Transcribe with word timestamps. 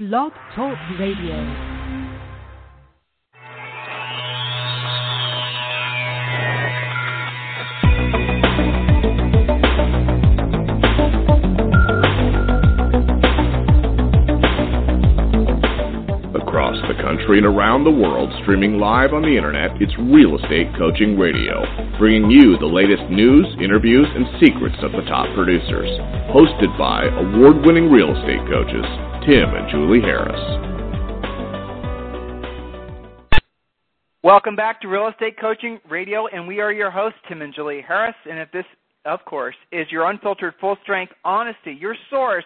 Blog 0.00 0.32
Talk 0.54 0.78
Radio. 0.98 1.79
Country 17.30 17.46
and 17.46 17.56
around 17.56 17.84
the 17.84 17.90
world, 17.90 18.28
streaming 18.42 18.80
live 18.80 19.12
on 19.12 19.22
the 19.22 19.36
internet, 19.36 19.70
it's 19.80 19.94
Real 19.98 20.34
Estate 20.34 20.66
Coaching 20.76 21.16
Radio, 21.16 21.62
bringing 21.96 22.28
you 22.28 22.58
the 22.58 22.66
latest 22.66 23.06
news, 23.08 23.46
interviews, 23.62 24.08
and 24.16 24.26
secrets 24.42 24.74
of 24.82 24.90
the 24.90 25.06
top 25.06 25.32
producers. 25.36 25.86
Hosted 26.34 26.74
by 26.76 27.06
award 27.06 27.64
winning 27.64 27.88
real 27.88 28.10
estate 28.10 28.42
coaches, 28.50 28.82
Tim 29.22 29.46
and 29.54 29.70
Julie 29.70 30.02
Harris. 30.02 30.42
Welcome 34.24 34.56
back 34.56 34.80
to 34.80 34.88
Real 34.88 35.06
Estate 35.06 35.38
Coaching 35.40 35.78
Radio, 35.88 36.26
and 36.26 36.48
we 36.48 36.58
are 36.58 36.72
your 36.72 36.90
hosts, 36.90 37.20
Tim 37.28 37.42
and 37.42 37.54
Julie 37.54 37.84
Harris. 37.86 38.16
And 38.28 38.40
if 38.40 38.50
this, 38.50 38.66
of 39.04 39.24
course, 39.24 39.54
is 39.70 39.86
your 39.92 40.10
unfiltered, 40.10 40.54
full 40.60 40.76
strength 40.82 41.12
honesty, 41.24 41.78
your 41.80 41.94
source 42.10 42.44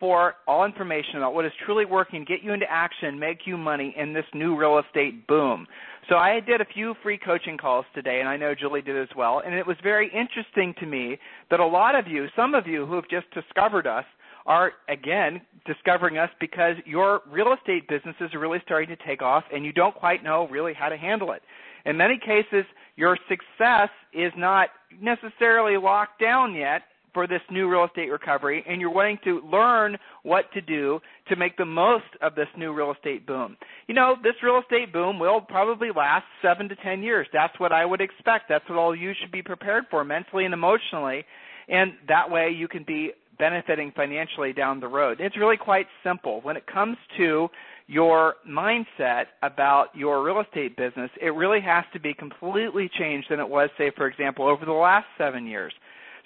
for 0.00 0.34
all 0.48 0.64
information 0.64 1.16
about 1.16 1.34
what 1.34 1.44
is 1.44 1.52
truly 1.64 1.84
working, 1.84 2.24
get 2.24 2.42
you 2.42 2.52
into 2.52 2.66
action, 2.68 3.18
make 3.18 3.40
you 3.44 3.58
money 3.58 3.94
in 3.96 4.14
this 4.14 4.24
new 4.34 4.56
real 4.56 4.78
estate 4.78 5.26
boom. 5.26 5.66
So 6.08 6.16
I 6.16 6.40
did 6.40 6.62
a 6.62 6.64
few 6.64 6.94
free 7.02 7.18
coaching 7.18 7.58
calls 7.58 7.84
today, 7.94 8.18
and 8.20 8.28
I 8.28 8.36
know 8.36 8.54
Julie 8.54 8.80
did 8.80 8.96
as 8.96 9.14
well. 9.14 9.42
And 9.44 9.54
it 9.54 9.66
was 9.66 9.76
very 9.82 10.10
interesting 10.12 10.74
to 10.80 10.86
me 10.86 11.18
that 11.50 11.60
a 11.60 11.66
lot 11.66 11.94
of 11.94 12.08
you, 12.08 12.26
some 12.34 12.54
of 12.54 12.66
you 12.66 12.86
who 12.86 12.94
have 12.94 13.08
just 13.08 13.30
discovered 13.32 13.86
us, 13.86 14.06
are 14.46 14.72
again 14.88 15.42
discovering 15.66 16.16
us 16.16 16.30
because 16.40 16.76
your 16.86 17.20
real 17.30 17.52
estate 17.52 17.86
businesses 17.88 18.32
are 18.32 18.38
really 18.38 18.58
starting 18.64 18.88
to 18.88 18.96
take 19.06 19.20
off 19.20 19.44
and 19.52 19.66
you 19.66 19.72
don't 19.72 19.94
quite 19.94 20.24
know 20.24 20.48
really 20.48 20.72
how 20.72 20.88
to 20.88 20.96
handle 20.96 21.32
it. 21.32 21.42
In 21.84 21.96
many 21.96 22.18
cases, 22.18 22.64
your 22.96 23.18
success 23.28 23.90
is 24.14 24.32
not 24.36 24.70
necessarily 25.00 25.76
locked 25.76 26.20
down 26.20 26.54
yet 26.54 26.82
for 27.12 27.26
this 27.26 27.40
new 27.50 27.68
real 27.68 27.84
estate 27.84 28.10
recovery 28.10 28.64
and 28.68 28.80
you're 28.80 28.92
wanting 28.92 29.18
to 29.24 29.40
learn 29.50 29.96
what 30.22 30.52
to 30.52 30.60
do 30.60 31.00
to 31.28 31.36
make 31.36 31.56
the 31.56 31.64
most 31.64 32.04
of 32.22 32.34
this 32.34 32.48
new 32.56 32.72
real 32.72 32.92
estate 32.92 33.26
boom. 33.26 33.56
You 33.86 33.94
know, 33.94 34.16
this 34.22 34.34
real 34.42 34.60
estate 34.60 34.92
boom 34.92 35.18
will 35.18 35.40
probably 35.40 35.88
last 35.94 36.24
7 36.42 36.68
to 36.68 36.76
10 36.76 37.02
years. 37.02 37.26
That's 37.32 37.58
what 37.58 37.72
I 37.72 37.84
would 37.84 38.00
expect. 38.00 38.44
That's 38.48 38.68
what 38.68 38.78
all 38.78 38.94
you 38.94 39.12
should 39.20 39.32
be 39.32 39.42
prepared 39.42 39.84
for 39.90 40.04
mentally 40.04 40.44
and 40.44 40.54
emotionally. 40.54 41.24
And 41.68 41.92
that 42.08 42.30
way 42.30 42.50
you 42.50 42.68
can 42.68 42.84
be 42.84 43.12
benefiting 43.38 43.92
financially 43.96 44.52
down 44.52 44.80
the 44.80 44.88
road. 44.88 45.18
It's 45.20 45.36
really 45.36 45.56
quite 45.56 45.86
simple. 46.04 46.40
When 46.42 46.56
it 46.56 46.66
comes 46.66 46.96
to 47.16 47.48
your 47.86 48.34
mindset 48.48 49.24
about 49.42 49.86
your 49.94 50.22
real 50.22 50.40
estate 50.40 50.76
business, 50.76 51.10
it 51.20 51.30
really 51.30 51.60
has 51.60 51.84
to 51.92 51.98
be 51.98 52.14
completely 52.14 52.88
changed 52.98 53.28
than 53.30 53.40
it 53.40 53.48
was, 53.48 53.68
say, 53.76 53.90
for 53.96 54.06
example, 54.06 54.46
over 54.46 54.64
the 54.64 54.72
last 54.72 55.06
seven 55.18 55.46
years. 55.46 55.72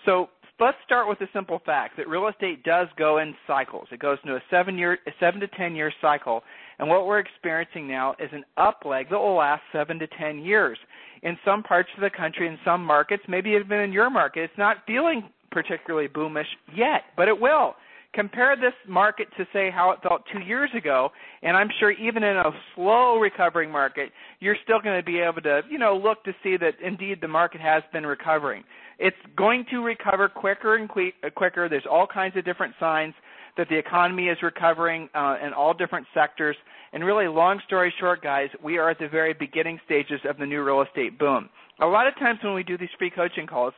So 0.04 0.28
let's 0.60 0.76
start 0.84 1.08
with 1.08 1.18
the 1.18 1.28
simple 1.32 1.60
fact 1.64 1.96
that 1.96 2.08
real 2.08 2.28
estate 2.28 2.62
does 2.64 2.88
go 2.96 3.18
in 3.18 3.34
cycles. 3.46 3.88
It 3.90 4.00
goes 4.00 4.18
into 4.22 4.36
a 4.36 4.42
seven 4.50 4.78
year, 4.78 4.98
a 5.06 5.10
seven 5.20 5.40
to 5.40 5.48
ten 5.48 5.74
year 5.74 5.92
cycle, 6.00 6.42
and 6.78 6.88
what 6.88 7.06
we're 7.06 7.18
experiencing 7.18 7.88
now 7.88 8.14
is 8.18 8.30
an 8.32 8.44
up 8.56 8.82
leg 8.84 9.10
that 9.10 9.18
will 9.18 9.36
last 9.36 9.62
seven 9.72 9.98
to 9.98 10.06
ten 10.18 10.38
years. 10.38 10.78
In 11.22 11.38
some 11.44 11.62
parts 11.62 11.88
of 11.96 12.02
the 12.02 12.10
country, 12.10 12.46
in 12.46 12.58
some 12.64 12.84
markets, 12.84 13.22
maybe 13.28 13.50
even 13.50 13.80
in 13.80 13.92
your 13.92 14.10
market, 14.10 14.44
it's 14.44 14.58
not 14.58 14.78
feeling 14.86 15.28
particularly 15.50 16.08
boomish 16.08 16.46
yet, 16.74 17.02
but 17.16 17.28
it 17.28 17.40
will. 17.40 17.74
Compare 18.14 18.56
this 18.56 18.72
market 18.88 19.26
to 19.36 19.44
say 19.52 19.70
how 19.70 19.90
it 19.90 19.98
felt 20.02 20.22
two 20.32 20.38
years 20.38 20.70
ago, 20.76 21.10
and 21.42 21.56
I'm 21.56 21.68
sure 21.80 21.90
even 21.90 22.22
in 22.22 22.36
a 22.36 22.50
slow 22.74 23.18
recovering 23.18 23.70
market, 23.70 24.12
you're 24.38 24.56
still 24.62 24.80
going 24.80 24.96
to 24.98 25.04
be 25.04 25.18
able 25.18 25.42
to, 25.42 25.62
you 25.68 25.78
know, 25.78 25.96
look 25.96 26.22
to 26.24 26.32
see 26.42 26.56
that 26.58 26.74
indeed 26.80 27.18
the 27.20 27.28
market 27.28 27.60
has 27.60 27.82
been 27.92 28.06
recovering. 28.06 28.62
It's 29.00 29.16
going 29.36 29.66
to 29.70 29.78
recover 29.80 30.28
quicker 30.28 30.76
and 30.76 30.88
quicker. 30.88 31.68
There's 31.68 31.86
all 31.90 32.06
kinds 32.06 32.36
of 32.36 32.44
different 32.44 32.74
signs 32.78 33.14
that 33.56 33.68
the 33.68 33.76
economy 33.76 34.28
is 34.28 34.38
recovering 34.42 35.08
uh, 35.14 35.36
in 35.44 35.52
all 35.52 35.74
different 35.74 36.06
sectors. 36.14 36.56
And 36.92 37.04
really, 37.04 37.26
long 37.26 37.60
story 37.66 37.92
short, 37.98 38.22
guys, 38.22 38.48
we 38.62 38.78
are 38.78 38.90
at 38.90 39.00
the 39.00 39.08
very 39.08 39.34
beginning 39.34 39.80
stages 39.84 40.20
of 40.28 40.38
the 40.38 40.46
new 40.46 40.62
real 40.62 40.82
estate 40.82 41.18
boom. 41.18 41.48
A 41.80 41.86
lot 41.86 42.06
of 42.06 42.14
times 42.14 42.38
when 42.44 42.54
we 42.54 42.62
do 42.62 42.78
these 42.78 42.88
free 42.96 43.10
coaching 43.10 43.48
calls, 43.48 43.74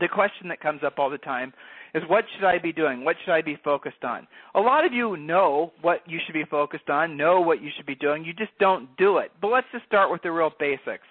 the 0.00 0.08
question 0.08 0.48
that 0.48 0.60
comes 0.60 0.82
up 0.84 0.98
all 0.98 1.10
the 1.10 1.18
time 1.18 1.52
is 1.94 2.02
what 2.08 2.24
should 2.34 2.44
I 2.44 2.58
be 2.58 2.72
doing? 2.72 3.04
What 3.04 3.16
should 3.24 3.32
I 3.32 3.40
be 3.40 3.56
focused 3.62 4.02
on? 4.02 4.26
A 4.54 4.60
lot 4.60 4.84
of 4.84 4.92
you 4.92 5.16
know 5.16 5.72
what 5.80 6.00
you 6.06 6.18
should 6.24 6.34
be 6.34 6.44
focused 6.44 6.90
on, 6.90 7.16
know 7.16 7.40
what 7.40 7.62
you 7.62 7.70
should 7.76 7.86
be 7.86 7.94
doing. 7.94 8.24
You 8.24 8.32
just 8.32 8.50
don't 8.58 8.88
do 8.96 9.18
it. 9.18 9.30
But 9.40 9.48
let's 9.48 9.66
just 9.72 9.86
start 9.86 10.10
with 10.10 10.22
the 10.22 10.32
real 10.32 10.50
basics. 10.58 11.06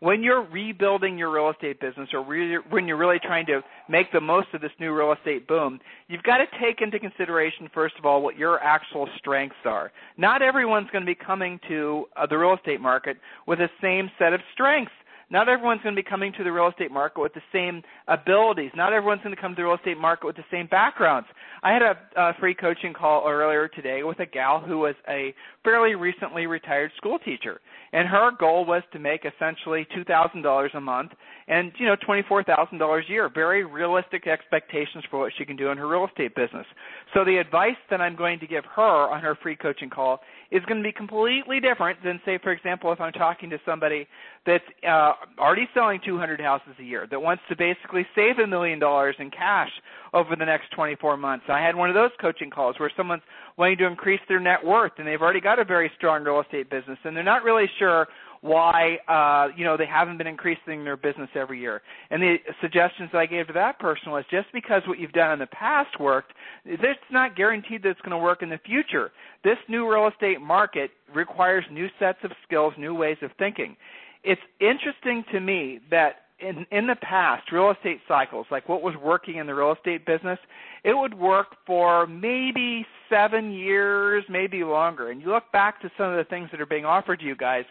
When 0.00 0.22
you're 0.22 0.42
rebuilding 0.42 1.16
your 1.16 1.30
real 1.30 1.48
estate 1.48 1.80
business 1.80 2.10
or 2.12 2.22
re- 2.22 2.58
when 2.68 2.86
you're 2.86 2.98
really 2.98 3.18
trying 3.18 3.46
to 3.46 3.62
make 3.88 4.12
the 4.12 4.20
most 4.20 4.48
of 4.52 4.60
this 4.60 4.72
new 4.78 4.92
real 4.92 5.12
estate 5.12 5.48
boom, 5.48 5.80
you've 6.08 6.22
got 6.22 6.36
to 6.36 6.44
take 6.60 6.82
into 6.82 6.98
consideration, 6.98 7.70
first 7.72 7.94
of 7.98 8.04
all, 8.04 8.20
what 8.20 8.36
your 8.36 8.62
actual 8.62 9.08
strengths 9.16 9.56
are. 9.64 9.90
Not 10.18 10.42
everyone's 10.42 10.90
going 10.90 11.02
to 11.02 11.06
be 11.06 11.14
coming 11.14 11.58
to 11.68 12.04
uh, 12.14 12.26
the 12.26 12.36
real 12.36 12.54
estate 12.54 12.80
market 12.80 13.16
with 13.46 13.58
the 13.58 13.70
same 13.80 14.10
set 14.18 14.34
of 14.34 14.40
strengths. 14.52 14.92
Not 15.28 15.48
everyone's 15.48 15.82
going 15.82 15.94
to 15.94 16.00
be 16.00 16.08
coming 16.08 16.32
to 16.38 16.44
the 16.44 16.52
real 16.52 16.68
estate 16.68 16.92
market 16.92 17.20
with 17.20 17.34
the 17.34 17.42
same 17.52 17.82
abilities. 18.06 18.70
Not 18.76 18.92
everyone's 18.92 19.22
going 19.22 19.34
to 19.34 19.40
come 19.40 19.52
to 19.52 19.56
the 19.56 19.64
real 19.64 19.74
estate 19.74 19.98
market 19.98 20.26
with 20.26 20.36
the 20.36 20.44
same 20.50 20.68
backgrounds. 20.68 21.28
I 21.64 21.72
had 21.72 21.82
a, 21.82 21.96
a 22.16 22.34
free 22.38 22.54
coaching 22.54 22.92
call 22.92 23.28
earlier 23.28 23.66
today 23.66 24.04
with 24.04 24.20
a 24.20 24.26
gal 24.26 24.60
who 24.60 24.78
was 24.78 24.94
a 25.08 25.34
fairly 25.64 25.96
recently 25.96 26.46
retired 26.46 26.92
school 26.96 27.18
teacher, 27.18 27.60
and 27.96 28.06
her 28.06 28.30
goal 28.38 28.66
was 28.66 28.82
to 28.92 28.98
make 28.98 29.22
essentially 29.24 29.86
two 29.94 30.04
thousand 30.04 30.42
dollars 30.42 30.70
a 30.74 30.80
month 30.80 31.12
and 31.48 31.72
you 31.78 31.86
know 31.86 31.96
twenty 32.04 32.22
four 32.28 32.44
thousand 32.44 32.76
dollars 32.76 33.06
a 33.08 33.12
year. 33.12 33.30
Very 33.32 33.64
realistic 33.64 34.26
expectations 34.26 35.02
for 35.10 35.18
what 35.18 35.32
she 35.38 35.46
can 35.46 35.56
do 35.56 35.70
in 35.70 35.78
her 35.78 35.88
real 35.88 36.06
estate 36.06 36.34
business. 36.34 36.66
So 37.14 37.24
the 37.24 37.38
advice 37.38 37.80
that 37.88 38.02
I'm 38.02 38.14
going 38.14 38.38
to 38.40 38.46
give 38.46 38.64
her 38.66 39.10
on 39.10 39.22
her 39.22 39.34
free 39.42 39.56
coaching 39.56 39.88
call 39.88 40.20
is 40.50 40.62
going 40.66 40.76
to 40.76 40.86
be 40.86 40.92
completely 40.92 41.58
different 41.58 41.98
than, 42.04 42.20
say, 42.26 42.38
for 42.42 42.52
example, 42.52 42.92
if 42.92 43.00
I'm 43.00 43.12
talking 43.12 43.48
to 43.48 43.58
somebody 43.64 44.06
that's 44.44 44.64
uh, 44.86 45.12
already 45.38 45.66
selling 45.72 45.98
200 46.04 46.38
houses 46.38 46.74
a 46.78 46.84
year 46.84 47.06
that 47.10 47.20
wants 47.20 47.42
to 47.48 47.56
basically 47.56 48.06
save 48.14 48.38
a 48.38 48.46
million 48.46 48.78
dollars 48.78 49.16
in 49.18 49.30
cash 49.30 49.70
over 50.16 50.34
the 50.34 50.44
next 50.46 50.70
24 50.74 51.18
months. 51.18 51.44
I 51.48 51.60
had 51.60 51.76
one 51.76 51.90
of 51.90 51.94
those 51.94 52.10
coaching 52.20 52.48
calls 52.48 52.76
where 52.80 52.90
someone's 52.96 53.22
wanting 53.58 53.76
to 53.78 53.86
increase 53.86 54.20
their 54.28 54.40
net 54.40 54.64
worth 54.64 54.92
and 54.96 55.06
they've 55.06 55.20
already 55.20 55.42
got 55.42 55.58
a 55.58 55.64
very 55.64 55.90
strong 55.96 56.24
real 56.24 56.40
estate 56.40 56.70
business 56.70 56.98
and 57.04 57.14
they're 57.14 57.22
not 57.22 57.44
really 57.44 57.66
sure 57.78 58.08
why 58.40 58.96
uh, 59.08 59.52
you 59.56 59.64
know 59.64 59.76
they 59.76 59.86
haven't 59.86 60.18
been 60.18 60.26
increasing 60.26 60.84
their 60.84 60.96
business 60.96 61.28
every 61.34 61.60
year. 61.60 61.82
And 62.10 62.22
the 62.22 62.36
suggestions 62.60 63.10
that 63.12 63.18
I 63.18 63.26
gave 63.26 63.48
to 63.48 63.52
that 63.54 63.78
person 63.78 64.12
was 64.12 64.24
just 64.30 64.46
because 64.52 64.82
what 64.86 64.98
you've 64.98 65.12
done 65.12 65.32
in 65.32 65.38
the 65.38 65.46
past 65.46 66.00
worked, 66.00 66.32
it's 66.64 67.00
not 67.10 67.36
guaranteed 67.36 67.82
that 67.82 67.90
it's 67.90 68.00
going 68.00 68.12
to 68.12 68.18
work 68.18 68.42
in 68.42 68.48
the 68.48 68.60
future. 68.64 69.10
This 69.44 69.56
new 69.68 69.90
real 69.90 70.08
estate 70.08 70.40
market 70.40 70.90
requires 71.14 71.64
new 71.70 71.88
sets 71.98 72.18
of 72.24 72.30
skills, 72.46 72.72
new 72.78 72.94
ways 72.94 73.16
of 73.22 73.30
thinking. 73.38 73.76
It's 74.22 74.40
interesting 74.60 75.24
to 75.32 75.40
me 75.40 75.80
that 75.90 76.25
in 76.38 76.66
in 76.70 76.86
the 76.86 76.96
past 76.96 77.50
real 77.50 77.70
estate 77.70 78.00
cycles 78.06 78.46
like 78.50 78.68
what 78.68 78.82
was 78.82 78.94
working 79.02 79.36
in 79.36 79.46
the 79.46 79.54
real 79.54 79.72
estate 79.72 80.04
business 80.04 80.38
it 80.84 80.92
would 80.92 81.14
work 81.14 81.56
for 81.66 82.06
maybe 82.06 82.84
7 83.08 83.52
years 83.52 84.24
maybe 84.28 84.62
longer 84.62 85.10
and 85.10 85.20
you 85.20 85.28
look 85.28 85.50
back 85.52 85.80
to 85.80 85.90
some 85.96 86.10
of 86.10 86.16
the 86.16 86.24
things 86.24 86.48
that 86.50 86.60
are 86.60 86.66
being 86.66 86.84
offered 86.84 87.20
to 87.20 87.24
you 87.24 87.36
guys 87.36 87.64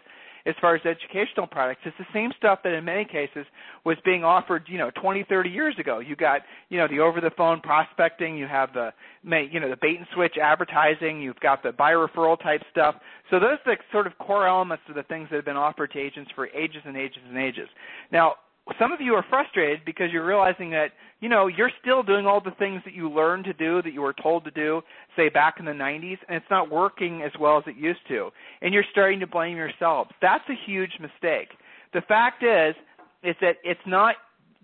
as 0.46 0.54
far 0.60 0.76
as 0.76 0.80
educational 0.86 1.46
products. 1.46 1.80
It's 1.84 1.96
the 1.98 2.06
same 2.14 2.30
stuff 2.38 2.60
that 2.62 2.72
in 2.72 2.84
many 2.84 3.04
cases 3.04 3.44
was 3.84 3.96
being 4.04 4.22
offered, 4.22 4.64
you 4.68 4.78
know, 4.78 4.90
20, 5.02 5.24
30 5.28 5.50
years 5.50 5.74
ago. 5.78 5.98
You 5.98 6.14
got, 6.14 6.42
you 6.68 6.78
know, 6.78 6.86
the 6.88 7.00
over-the-phone 7.00 7.60
prospecting. 7.62 8.36
You 8.38 8.46
have 8.46 8.72
the, 8.72 8.92
you 9.24 9.58
know, 9.58 9.68
the 9.68 9.76
bait 9.76 9.96
and 9.98 10.06
switch 10.14 10.36
advertising. 10.40 11.20
You've 11.20 11.40
got 11.40 11.62
the 11.62 11.72
by 11.72 11.92
referral 11.92 12.40
type 12.40 12.62
stuff. 12.70 12.94
So 13.30 13.40
those 13.40 13.58
are 13.66 13.74
the 13.74 13.82
sort 13.90 14.06
of 14.06 14.16
core 14.18 14.46
elements 14.46 14.84
of 14.88 14.94
the 14.94 15.02
things 15.02 15.28
that 15.30 15.36
have 15.36 15.44
been 15.44 15.56
offered 15.56 15.90
to 15.92 15.98
agents 15.98 16.30
for 16.34 16.46
ages 16.48 16.82
and 16.84 16.96
ages 16.96 17.22
and 17.28 17.36
ages. 17.36 17.68
Now, 18.12 18.34
some 18.78 18.92
of 18.92 19.00
you 19.00 19.14
are 19.14 19.24
frustrated 19.28 19.84
because 19.84 20.06
you're 20.12 20.26
realizing 20.26 20.70
that 20.70 20.88
you 21.20 21.28
know 21.28 21.46
you're 21.46 21.70
still 21.80 22.02
doing 22.02 22.26
all 22.26 22.40
the 22.40 22.52
things 22.58 22.82
that 22.84 22.94
you 22.94 23.10
learned 23.10 23.44
to 23.44 23.52
do 23.52 23.80
that 23.82 23.92
you 23.92 24.02
were 24.02 24.14
told 24.22 24.44
to 24.44 24.50
do 24.50 24.82
say 25.16 25.28
back 25.28 25.56
in 25.58 25.64
the 25.64 25.72
90s 25.72 26.18
and 26.28 26.36
it's 26.36 26.50
not 26.50 26.70
working 26.70 27.22
as 27.22 27.32
well 27.40 27.58
as 27.58 27.64
it 27.66 27.76
used 27.76 28.06
to. 28.08 28.30
And 28.62 28.74
you're 28.74 28.84
starting 28.90 29.20
to 29.20 29.26
blame 29.26 29.56
yourselves 29.56 30.10
that's 30.20 30.44
a 30.48 30.70
huge 30.70 30.92
mistake. 31.00 31.48
The 31.94 32.02
fact 32.02 32.42
is 32.42 32.74
is 33.22 33.36
that 33.40 33.56
it's 33.64 33.80
not 33.86 34.16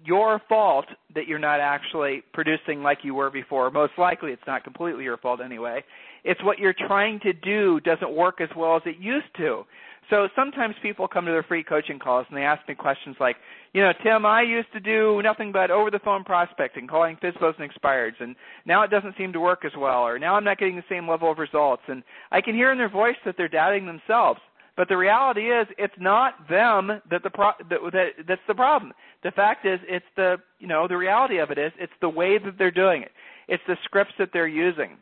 your 0.05 0.41
fault 0.49 0.87
that 1.15 1.27
you're 1.27 1.39
not 1.39 1.61
actually 1.61 2.23
producing 2.33 2.83
like 2.83 2.99
you 3.03 3.15
were 3.15 3.31
before 3.31 3.71
most 3.71 3.93
likely 3.99 4.33
it's 4.33 4.43
not 4.47 4.65
completely 4.65 5.05
your 5.05 5.17
fault 5.17 5.41
anyway 5.41 5.83
it's 6.25 6.43
what 6.45 6.59
you're 6.59 6.75
trying 6.87 7.19
to 7.21 7.33
do 7.33 7.81
doesn't 7.81 8.13
work 8.15 8.41
as 8.41 8.49
well 8.57 8.77
as 8.77 8.83
it 8.87 8.97
used 8.99 9.27
to 9.37 9.65
So 10.11 10.29
sometimes 10.35 10.75
people 10.83 11.07
come 11.07 11.25
to 11.27 11.31
their 11.31 11.43
free 11.45 11.63
coaching 11.63 11.99
calls 11.99 12.27
and 12.29 12.37
they 12.37 12.43
ask 12.43 12.67
me 12.69 12.75
questions 12.75 13.17
like, 13.21 13.37
you 13.73 13.81
know, 13.81 13.93
Tim, 14.03 14.27
I 14.27 14.43
used 14.43 14.73
to 14.73 14.81
do 14.81 15.23
nothing 15.23 15.53
but 15.53 15.71
over 15.71 15.91
the 15.91 16.01
phone 16.01 16.25
prospecting, 16.25 16.87
calling 16.87 17.17
FSBOs 17.23 17.59
and 17.59 17.71
expireds, 17.71 18.21
and 18.21 18.37
now 18.67 18.83
it 18.83 18.91
doesn't 18.91 19.17
seem 19.17 19.33
to 19.33 19.41
work 19.41 19.65
as 19.65 19.73
well, 19.79 20.01
or 20.01 20.19
now 20.19 20.35
I'm 20.35 20.45
not 20.45 20.59
getting 20.59 20.77
the 20.77 20.85
same 20.91 21.09
level 21.09 21.31
of 21.31 21.39
results. 21.39 21.83
And 21.89 22.03
I 22.31 22.41
can 22.41 22.55
hear 22.55 22.73
in 22.73 22.79
their 22.79 22.91
voice 22.91 23.17
that 23.25 23.37
they're 23.39 23.49
doubting 23.49 23.87
themselves. 23.87 24.41
But 24.77 24.89
the 24.89 24.97
reality 24.97 25.51
is, 25.51 25.67
it's 25.77 25.95
not 25.99 26.49
them 26.49 27.01
that 27.11 27.23
the 27.23 27.31
pro- 27.31 27.53
that, 27.69 27.79
that 27.93 28.07
that's 28.27 28.41
the 28.49 28.55
problem. 28.55 28.93
The 29.23 29.31
fact 29.31 29.67
is, 29.67 29.79
it's 29.87 30.07
the 30.17 30.37
you 30.59 30.67
know 30.67 30.89
the 30.89 30.97
reality 30.97 31.39
of 31.39 31.51
it 31.51 31.59
is, 31.59 31.73
it's 31.79 31.93
the 32.01 32.09
way 32.09 32.39
that 32.39 32.55
they're 32.59 32.71
doing 32.71 33.03
it. 33.03 33.13
It's 33.49 33.63
the 33.67 33.77
scripts 33.85 34.15
that 34.19 34.31
they're 34.33 34.47
using. 34.49 34.97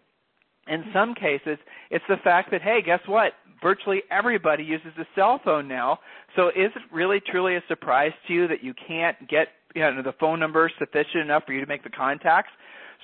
In 0.69 0.85
some 0.93 1.15
cases, 1.15 1.59
it's 1.91 2.05
the 2.09 2.17
fact 2.23 2.51
that 2.51 2.63
hey, 2.63 2.81
guess 2.85 3.01
what? 3.07 3.33
Virtually 3.63 4.03
everybody 4.11 4.65
uses 4.65 4.93
a 4.99 5.07
cell 5.15 5.41
phone 5.45 5.69
now. 5.69 6.01
So 6.35 6.49
is 6.49 6.73
it 6.75 6.83
really 6.93 7.21
truly 7.21 7.57
a 7.57 7.63
surprise 7.69 8.13
to 8.27 8.33
you 8.33 8.49
that 8.49 8.65
you 8.65 8.75
can't 8.87 9.17
get 9.29 9.49
you 9.75 9.83
know, 9.83 10.03
the 10.03 10.15
phone 10.19 10.41
number 10.41 10.71
sufficient 10.79 11.23
enough 11.23 11.45
for 11.47 11.53
you 11.53 11.61
to 11.61 11.67
make 11.67 11.85
the 11.85 11.91
contacts? 11.91 12.51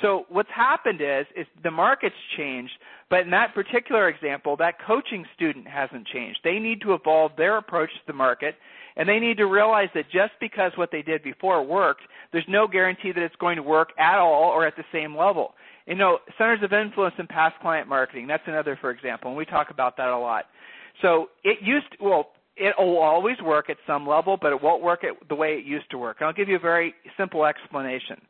So 0.02 0.26
what's 0.28 0.50
happened 0.54 1.00
is 1.00 1.26
is 1.34 1.46
the 1.62 1.70
market's 1.70 2.16
changed, 2.37 2.72
but 3.08 3.20
in 3.20 3.31
that 3.31 3.54
particular 3.54 4.08
example, 4.08 4.56
that 4.58 4.75
coaching 4.87 5.25
student 5.34 5.66
hasn't 5.66 6.06
changed. 6.06 6.40
They 6.44 6.58
need 6.58 6.81
to 6.82 6.94
evolve 6.94 7.32
their 7.37 7.56
approach 7.56 7.90
to 7.90 8.00
the 8.06 8.12
market, 8.12 8.56
and 8.96 9.08
they 9.08 9.19
need 9.19 9.38
to 9.38 9.46
realize 9.46 9.88
that 9.94 10.04
just 10.10 10.32
because 10.40 10.72
what 10.76 10.90
they 10.90 11.02
did 11.02 11.22
before 11.22 11.62
worked, 11.62 12.02
there's 12.32 12.44
no 12.48 12.66
guarantee 12.66 13.12
that 13.12 13.22
it's 13.22 13.37
going 13.37 13.56
to 13.56 13.62
work 13.62 13.90
at 13.98 14.19
all 14.19 14.50
or 14.50 14.66
at 14.66 14.76
the 14.76 14.84
same 14.93 15.16
level. 15.16 15.54
You 15.87 15.94
know, 15.94 16.19
centers 16.37 16.62
of 16.62 16.72
influence 16.72 17.14
in 17.19 17.26
past 17.26 17.54
client 17.60 17.88
marketing, 17.88 18.26
that's 18.26 18.42
another 18.46 18.76
for 18.81 18.90
example, 18.90 19.31
and 19.31 19.38
we 19.38 19.44
talk 19.46 19.70
about 19.70 19.96
that 19.96 20.08
a 20.08 20.19
lot. 20.19 20.46
So 21.02 21.28
it 21.44 21.58
used 21.62 21.87
to, 21.92 22.04
well, 22.04 22.31
it 22.56 22.75
will 22.78 22.99
always 22.99 23.37
work 23.42 23.69
at 23.70 23.76
some 23.87 24.06
level, 24.06 24.38
but 24.40 24.52
it 24.52 24.62
won't 24.62 24.82
work 24.82 25.04
at 25.04 25.28
the 25.28 25.34
way 25.34 25.54
it 25.54 25.64
used 25.64 25.90
to 25.90 25.99
work. 25.99 26.19
And 26.20 26.26
I'll 26.26 26.32
give 26.32 26.49
you 26.49 26.56
a 26.56 26.60
very 26.60 26.94
simple 27.16 27.44
explanation. 27.44 28.20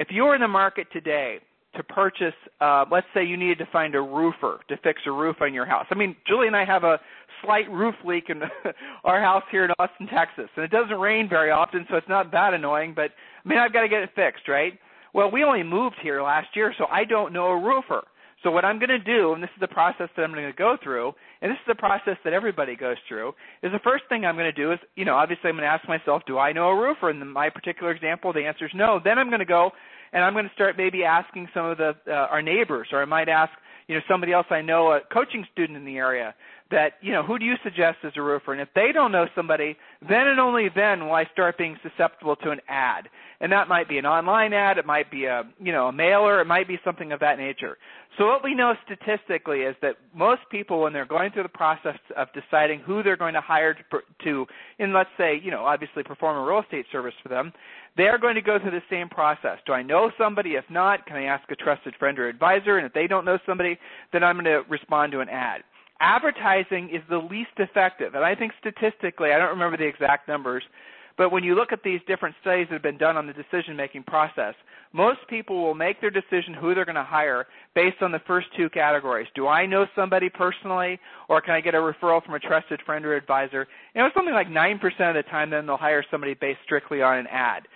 If 0.00 0.08
you 0.10 0.24
were 0.24 0.34
in 0.34 0.40
the 0.40 0.48
market 0.48 0.86
today 0.94 1.40
to 1.76 1.82
purchase, 1.82 2.32
uh, 2.62 2.86
let's 2.90 3.06
say 3.12 3.22
you 3.22 3.36
needed 3.36 3.58
to 3.58 3.66
find 3.70 3.94
a 3.94 4.00
roofer 4.00 4.60
to 4.70 4.76
fix 4.78 5.02
a 5.04 5.12
roof 5.12 5.36
on 5.42 5.52
your 5.52 5.66
house. 5.66 5.84
I 5.90 5.94
mean, 5.94 6.16
Julie 6.26 6.46
and 6.46 6.56
I 6.56 6.64
have 6.64 6.84
a 6.84 6.98
slight 7.44 7.70
roof 7.70 7.94
leak 8.06 8.30
in 8.30 8.40
our 9.04 9.20
house 9.20 9.42
here 9.50 9.66
in 9.66 9.72
Austin, 9.78 10.06
Texas, 10.06 10.48
and 10.56 10.64
it 10.64 10.70
doesn't 10.70 10.98
rain 10.98 11.28
very 11.28 11.50
often, 11.50 11.84
so 11.90 11.96
it's 11.96 12.08
not 12.08 12.32
that 12.32 12.54
annoying. 12.54 12.94
But 12.96 13.10
I 13.44 13.48
mean, 13.48 13.58
I've 13.58 13.74
got 13.74 13.82
to 13.82 13.90
get 13.90 14.02
it 14.02 14.08
fixed, 14.16 14.48
right? 14.48 14.72
Well, 15.12 15.30
we 15.30 15.44
only 15.44 15.62
moved 15.62 15.96
here 16.02 16.22
last 16.22 16.48
year, 16.56 16.74
so 16.78 16.86
I 16.90 17.04
don't 17.04 17.34
know 17.34 17.48
a 17.48 17.60
roofer. 17.60 18.02
So 18.42 18.50
what 18.50 18.64
I'm 18.64 18.78
going 18.78 18.88
to 18.88 18.98
do, 18.98 19.34
and 19.34 19.42
this 19.42 19.50
is 19.54 19.60
the 19.60 19.68
process 19.68 20.08
that 20.16 20.22
I'm 20.22 20.32
going 20.32 20.46
to 20.46 20.56
go 20.56 20.78
through, 20.82 21.12
and 21.42 21.50
this 21.50 21.56
is 21.56 21.66
the 21.68 21.74
process 21.74 22.16
that 22.24 22.32
everybody 22.32 22.76
goes 22.76 22.96
through, 23.08 23.34
is 23.62 23.72
the 23.72 23.80
first 23.82 24.04
thing 24.08 24.24
I'm 24.24 24.36
going 24.36 24.52
to 24.52 24.52
do 24.52 24.72
is, 24.72 24.78
you 24.94 25.04
know, 25.04 25.14
obviously 25.14 25.48
I'm 25.48 25.56
going 25.56 25.66
to 25.66 25.72
ask 25.72 25.88
myself, 25.88 26.22
do 26.26 26.38
I 26.38 26.52
know 26.52 26.68
a 26.68 26.76
roofer? 26.76 27.10
In 27.10 27.26
my 27.26 27.48
particular 27.48 27.92
example, 27.92 28.32
the 28.32 28.44
answer 28.44 28.66
is 28.66 28.72
no. 28.74 29.00
Then 29.02 29.18
I'm 29.18 29.28
going 29.28 29.40
to 29.40 29.46
go 29.46 29.70
and 30.12 30.24
I'm 30.24 30.32
going 30.32 30.46
to 30.46 30.54
start 30.54 30.76
maybe 30.76 31.04
asking 31.04 31.48
some 31.54 31.66
of 31.66 31.78
the 31.78 31.94
uh, 32.06 32.12
our 32.12 32.42
neighbors, 32.42 32.88
or 32.92 33.02
I 33.02 33.04
might 33.04 33.28
ask 33.28 33.52
you 33.86 33.94
know 33.94 34.00
somebody 34.08 34.32
else 34.32 34.46
I 34.50 34.60
know, 34.60 34.92
a 34.92 35.00
coaching 35.12 35.46
student 35.52 35.76
in 35.76 35.84
the 35.84 35.96
area, 35.96 36.34
that 36.70 36.94
you 37.00 37.12
know 37.12 37.22
who 37.22 37.38
do 37.38 37.44
you 37.44 37.54
suggest 37.62 37.98
as 38.04 38.12
a 38.16 38.22
roofer? 38.22 38.52
And 38.52 38.60
if 38.60 38.68
they 38.74 38.90
don't 38.92 39.12
know 39.12 39.26
somebody, 39.34 39.76
then 40.00 40.28
and 40.28 40.40
only 40.40 40.68
then 40.74 41.06
will 41.06 41.14
I 41.14 41.24
start 41.32 41.58
being 41.58 41.76
susceptible 41.82 42.36
to 42.36 42.50
an 42.50 42.60
ad, 42.68 43.08
and 43.40 43.50
that 43.52 43.68
might 43.68 43.88
be 43.88 43.98
an 43.98 44.06
online 44.06 44.52
ad, 44.52 44.78
it 44.78 44.86
might 44.86 45.10
be 45.10 45.24
a 45.24 45.42
you 45.58 45.72
know 45.72 45.88
a 45.88 45.92
mailer, 45.92 46.40
it 46.40 46.46
might 46.46 46.68
be 46.68 46.78
something 46.84 47.12
of 47.12 47.20
that 47.20 47.38
nature. 47.38 47.76
So 48.18 48.26
what 48.26 48.42
we 48.42 48.54
know 48.54 48.74
statistically 48.84 49.60
is 49.60 49.76
that 49.82 49.96
most 50.14 50.42
people, 50.50 50.80
when 50.82 50.92
they're 50.92 51.06
going 51.06 51.30
through 51.30 51.44
the 51.44 51.48
process 51.48 51.98
of 52.16 52.28
deciding 52.34 52.80
who 52.80 53.02
they're 53.02 53.16
going 53.16 53.34
to 53.34 53.40
hire 53.40 53.74
to, 53.74 53.82
to 54.24 54.46
in 54.78 54.92
let's 54.92 55.10
say 55.18 55.40
you 55.42 55.50
know 55.50 55.64
obviously 55.64 56.02
perform 56.02 56.36
a 56.36 56.48
real 56.48 56.62
estate 56.62 56.86
service 56.92 57.14
for 57.22 57.28
them, 57.28 57.52
they 57.96 58.04
are 58.04 58.18
going 58.18 58.34
to 58.36 58.42
go 58.42 58.58
through 58.60 58.70
the 58.70 58.82
same 58.88 59.08
process. 59.08 59.58
Do 59.66 59.72
I 59.72 59.82
know 59.82 60.10
somebody? 60.16 60.50
If 60.50 60.64
not, 60.70 61.06
can 61.06 61.16
I 61.16 61.24
ask 61.24 61.50
a 61.50 61.56
trusted 61.56 61.94
friend 61.98 62.18
or 62.18 62.28
advisor? 62.28 62.78
And 62.78 62.86
if 62.86 62.92
they 62.92 63.06
don't 63.06 63.24
know 63.24 63.38
somebody, 63.44 63.78
then 64.12 64.22
I'm 64.22 64.36
going 64.36 64.44
to 64.44 64.62
respond 64.68 65.12
to 65.12 65.20
an 65.20 65.28
ad. 65.28 65.62
Advertising 66.00 66.90
is 66.90 67.02
the 67.10 67.18
least 67.18 67.50
effective, 67.58 68.14
and 68.14 68.24
I 68.24 68.34
think 68.34 68.52
statistically, 68.58 69.32
I 69.32 69.38
don't 69.38 69.50
remember 69.50 69.76
the 69.76 69.84
exact 69.84 70.28
numbers, 70.28 70.62
but 71.18 71.30
when 71.30 71.44
you 71.44 71.54
look 71.54 71.72
at 71.72 71.82
these 71.82 72.00
different 72.06 72.34
studies 72.40 72.68
that 72.68 72.74
have 72.74 72.82
been 72.82 72.96
done 72.96 73.18
on 73.18 73.26
the 73.26 73.34
decision 73.34 73.76
making 73.76 74.04
process, 74.04 74.54
most 74.94 75.18
people 75.28 75.62
will 75.62 75.74
make 75.74 76.00
their 76.00 76.10
decision 76.10 76.54
who 76.58 76.74
they're 76.74 76.86
going 76.86 76.94
to 76.94 77.04
hire 77.04 77.46
based 77.74 78.00
on 78.00 78.10
the 78.10 78.22
first 78.26 78.46
two 78.56 78.70
categories. 78.70 79.28
Do 79.34 79.46
I 79.46 79.66
know 79.66 79.86
somebody 79.94 80.30
personally, 80.30 80.98
or 81.28 81.42
can 81.42 81.54
I 81.54 81.60
get 81.60 81.74
a 81.74 81.78
referral 81.78 82.24
from 82.24 82.34
a 82.34 82.40
trusted 82.40 82.80
friend 82.86 83.04
or 83.04 83.14
advisor? 83.14 83.68
And 83.94 84.06
it's 84.06 84.14
something 84.14 84.32
like 84.32 84.48
9% 84.48 84.74
of 84.82 85.14
the 85.14 85.22
time, 85.30 85.50
then 85.50 85.66
they'll 85.66 85.76
hire 85.76 86.04
somebody 86.10 86.32
based 86.32 86.60
strictly 86.64 87.02
on 87.02 87.18
an 87.18 87.26
ad. 87.26 87.68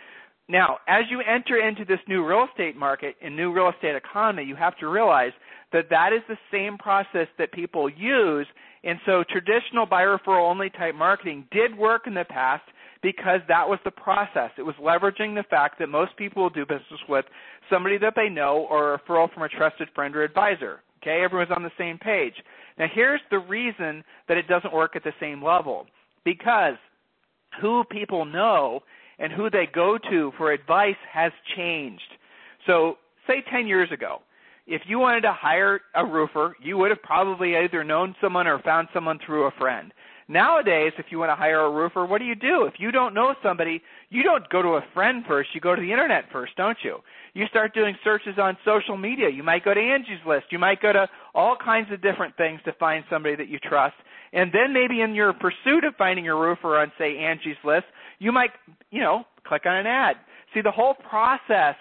Now, 0.49 0.79
as 0.89 1.05
you 1.11 1.21
enter 1.21 1.57
into 1.57 1.85
this 1.85 2.01
new 2.09 2.27
real 2.27 2.47
estate 2.51 2.77
market 2.77 3.17
and 3.23 3.37
new 3.37 3.53
real 3.53 3.71
estate 3.71 3.95
economy, 3.95 4.45
you 4.45 4.57
have 4.57 4.77
to 4.79 4.89
realize 4.89 5.33
that 5.75 5.91
that 5.91 6.13
is 6.13 6.23
the 6.29 6.39
same 6.53 6.79
process 6.79 7.27
that 7.37 7.53
people 7.53 7.91
use. 7.91 8.47
And 8.85 8.99
so 9.05 9.25
traditional 9.29 9.87
by 9.87 10.03
referral 10.03 10.49
only 10.49 10.71
type 10.71 10.95
marketing 10.95 11.47
did 11.51 11.77
work 11.77 12.07
in 12.07 12.15
the 12.15 12.25
past 12.25 12.63
because 13.03 13.41
that 13.49 13.69
was 13.69 13.81
the 13.85 13.91
process. 13.91 14.51
It 14.57 14.63
was 14.63 14.77
leveraging 14.81 15.35
the 15.35 15.43
fact 15.51 15.81
that 15.81 15.89
most 15.89 16.17
people 16.17 16.45
will 16.45 16.51
do 16.51 16.65
business 16.65 17.01
with 17.09 17.25
somebody 17.69 17.99
that 17.99 18.15
they 18.15 18.29
know 18.29 18.67
or 18.71 18.95
a 18.95 18.99
referral 18.99 19.33
from 19.35 19.43
a 19.43 19.49
trusted 19.49 19.89
friend 19.97 20.15
or 20.15 20.23
advisor. 20.23 20.81
Okay, 21.03 21.23
everyone's 21.23 21.51
on 21.55 21.65
the 21.65 21.73
same 21.77 21.99
page. 21.99 22.35
Now 22.79 22.87
here's 22.95 23.21
the 23.31 23.39
reason 23.39 24.05
that 24.29 24.37
it 24.37 24.47
doesn't 24.47 24.73
work 24.73 24.95
at 24.95 25.03
the 25.03 25.13
same 25.21 25.43
level. 25.43 25.87
Because 26.25 26.77
who 27.61 27.83
people 27.91 28.25
know 28.25 28.81
and 29.19 29.33
who 29.33 29.51
they 29.51 29.69
go 29.73 29.99
to 30.11 30.33
for 30.39 30.53
advice 30.53 30.97
has 31.13 31.33
changed. 31.57 32.03
So, 32.67 32.97
say 33.27 33.45
10 33.51 33.67
years 33.67 33.91
ago, 33.93 34.23
if 34.67 34.83
you 34.87 34.99
wanted 34.99 35.23
to 35.23 35.33
hire 35.33 35.81
a 35.95 36.05
roofer, 36.05 36.57
you 36.63 36.79
would 36.79 36.91
have 36.91 37.03
probably 37.03 37.57
either 37.57 37.85
known 37.85 38.15
someone 38.21 38.47
or 38.47 38.59
found 38.61 38.89
someone 38.95 39.19
through 39.25 39.47
a 39.47 39.51
friend. 39.53 39.93
Nowadays, 40.27 40.93
if 40.99 41.07
you 41.11 41.19
want 41.19 41.31
to 41.31 41.37
hire 41.37 41.61
a 41.61 41.71
roofer, 41.71 42.07
what 42.07 42.19
do 42.19 42.25
you 42.25 42.35
do? 42.35 42.65
If 42.65 42.75
you 42.79 42.91
don't 42.91 43.13
know 43.13 43.35
somebody, 43.43 43.83
you 44.09 44.23
don't 44.23 44.49
go 44.49 44.63
to 44.63 44.69
a 44.69 44.85
friend 44.95 45.23
first, 45.29 45.51
you 45.55 45.61
go 45.61 45.75
to 45.75 45.83
the 45.83 45.91
internet 45.91 46.25
first, 46.33 46.57
don't 46.57 46.79
you? 46.83 46.99
You 47.35 47.47
start 47.49 47.75
doing 47.75 47.95
searches 48.03 48.39
on 48.39 48.57
social 48.65 48.97
media. 48.97 49.29
You 49.29 49.43
might 49.43 49.65
go 49.65 49.75
to 49.75 49.81
Angie's 49.81 50.25
List. 50.27 50.47
You 50.51 50.59
might 50.59 50.81
go 50.81 50.95
to 50.95 51.09
all 51.35 51.57
kinds 51.63 51.93
of 51.93 52.01
different 52.01 52.37
things 52.39 52.61
to 52.65 52.73
find 52.75 53.05
somebody 53.11 53.37
that 53.37 53.49
you 53.49 53.59
trust. 53.59 53.97
And 54.33 54.51
then 54.51 54.73
maybe 54.73 55.03
in 55.03 55.15
your 55.15 55.35
pursuit 55.35 55.85
of 55.85 55.95
finding 55.97 56.27
a 56.29 56.35
roofer 56.35 56.79
on, 56.79 56.91
say, 56.97 57.19
Angie's 57.19 57.57
List, 57.63 57.85
you 58.19 58.33
might, 58.33 58.51
you 58.91 59.01
know, 59.01 59.25
click 59.47 59.67
on 59.67 59.77
an 59.77 59.87
ad. 59.87 60.17
See, 60.55 60.63
the 60.63 60.71
whole 60.71 60.95
process 60.95 61.77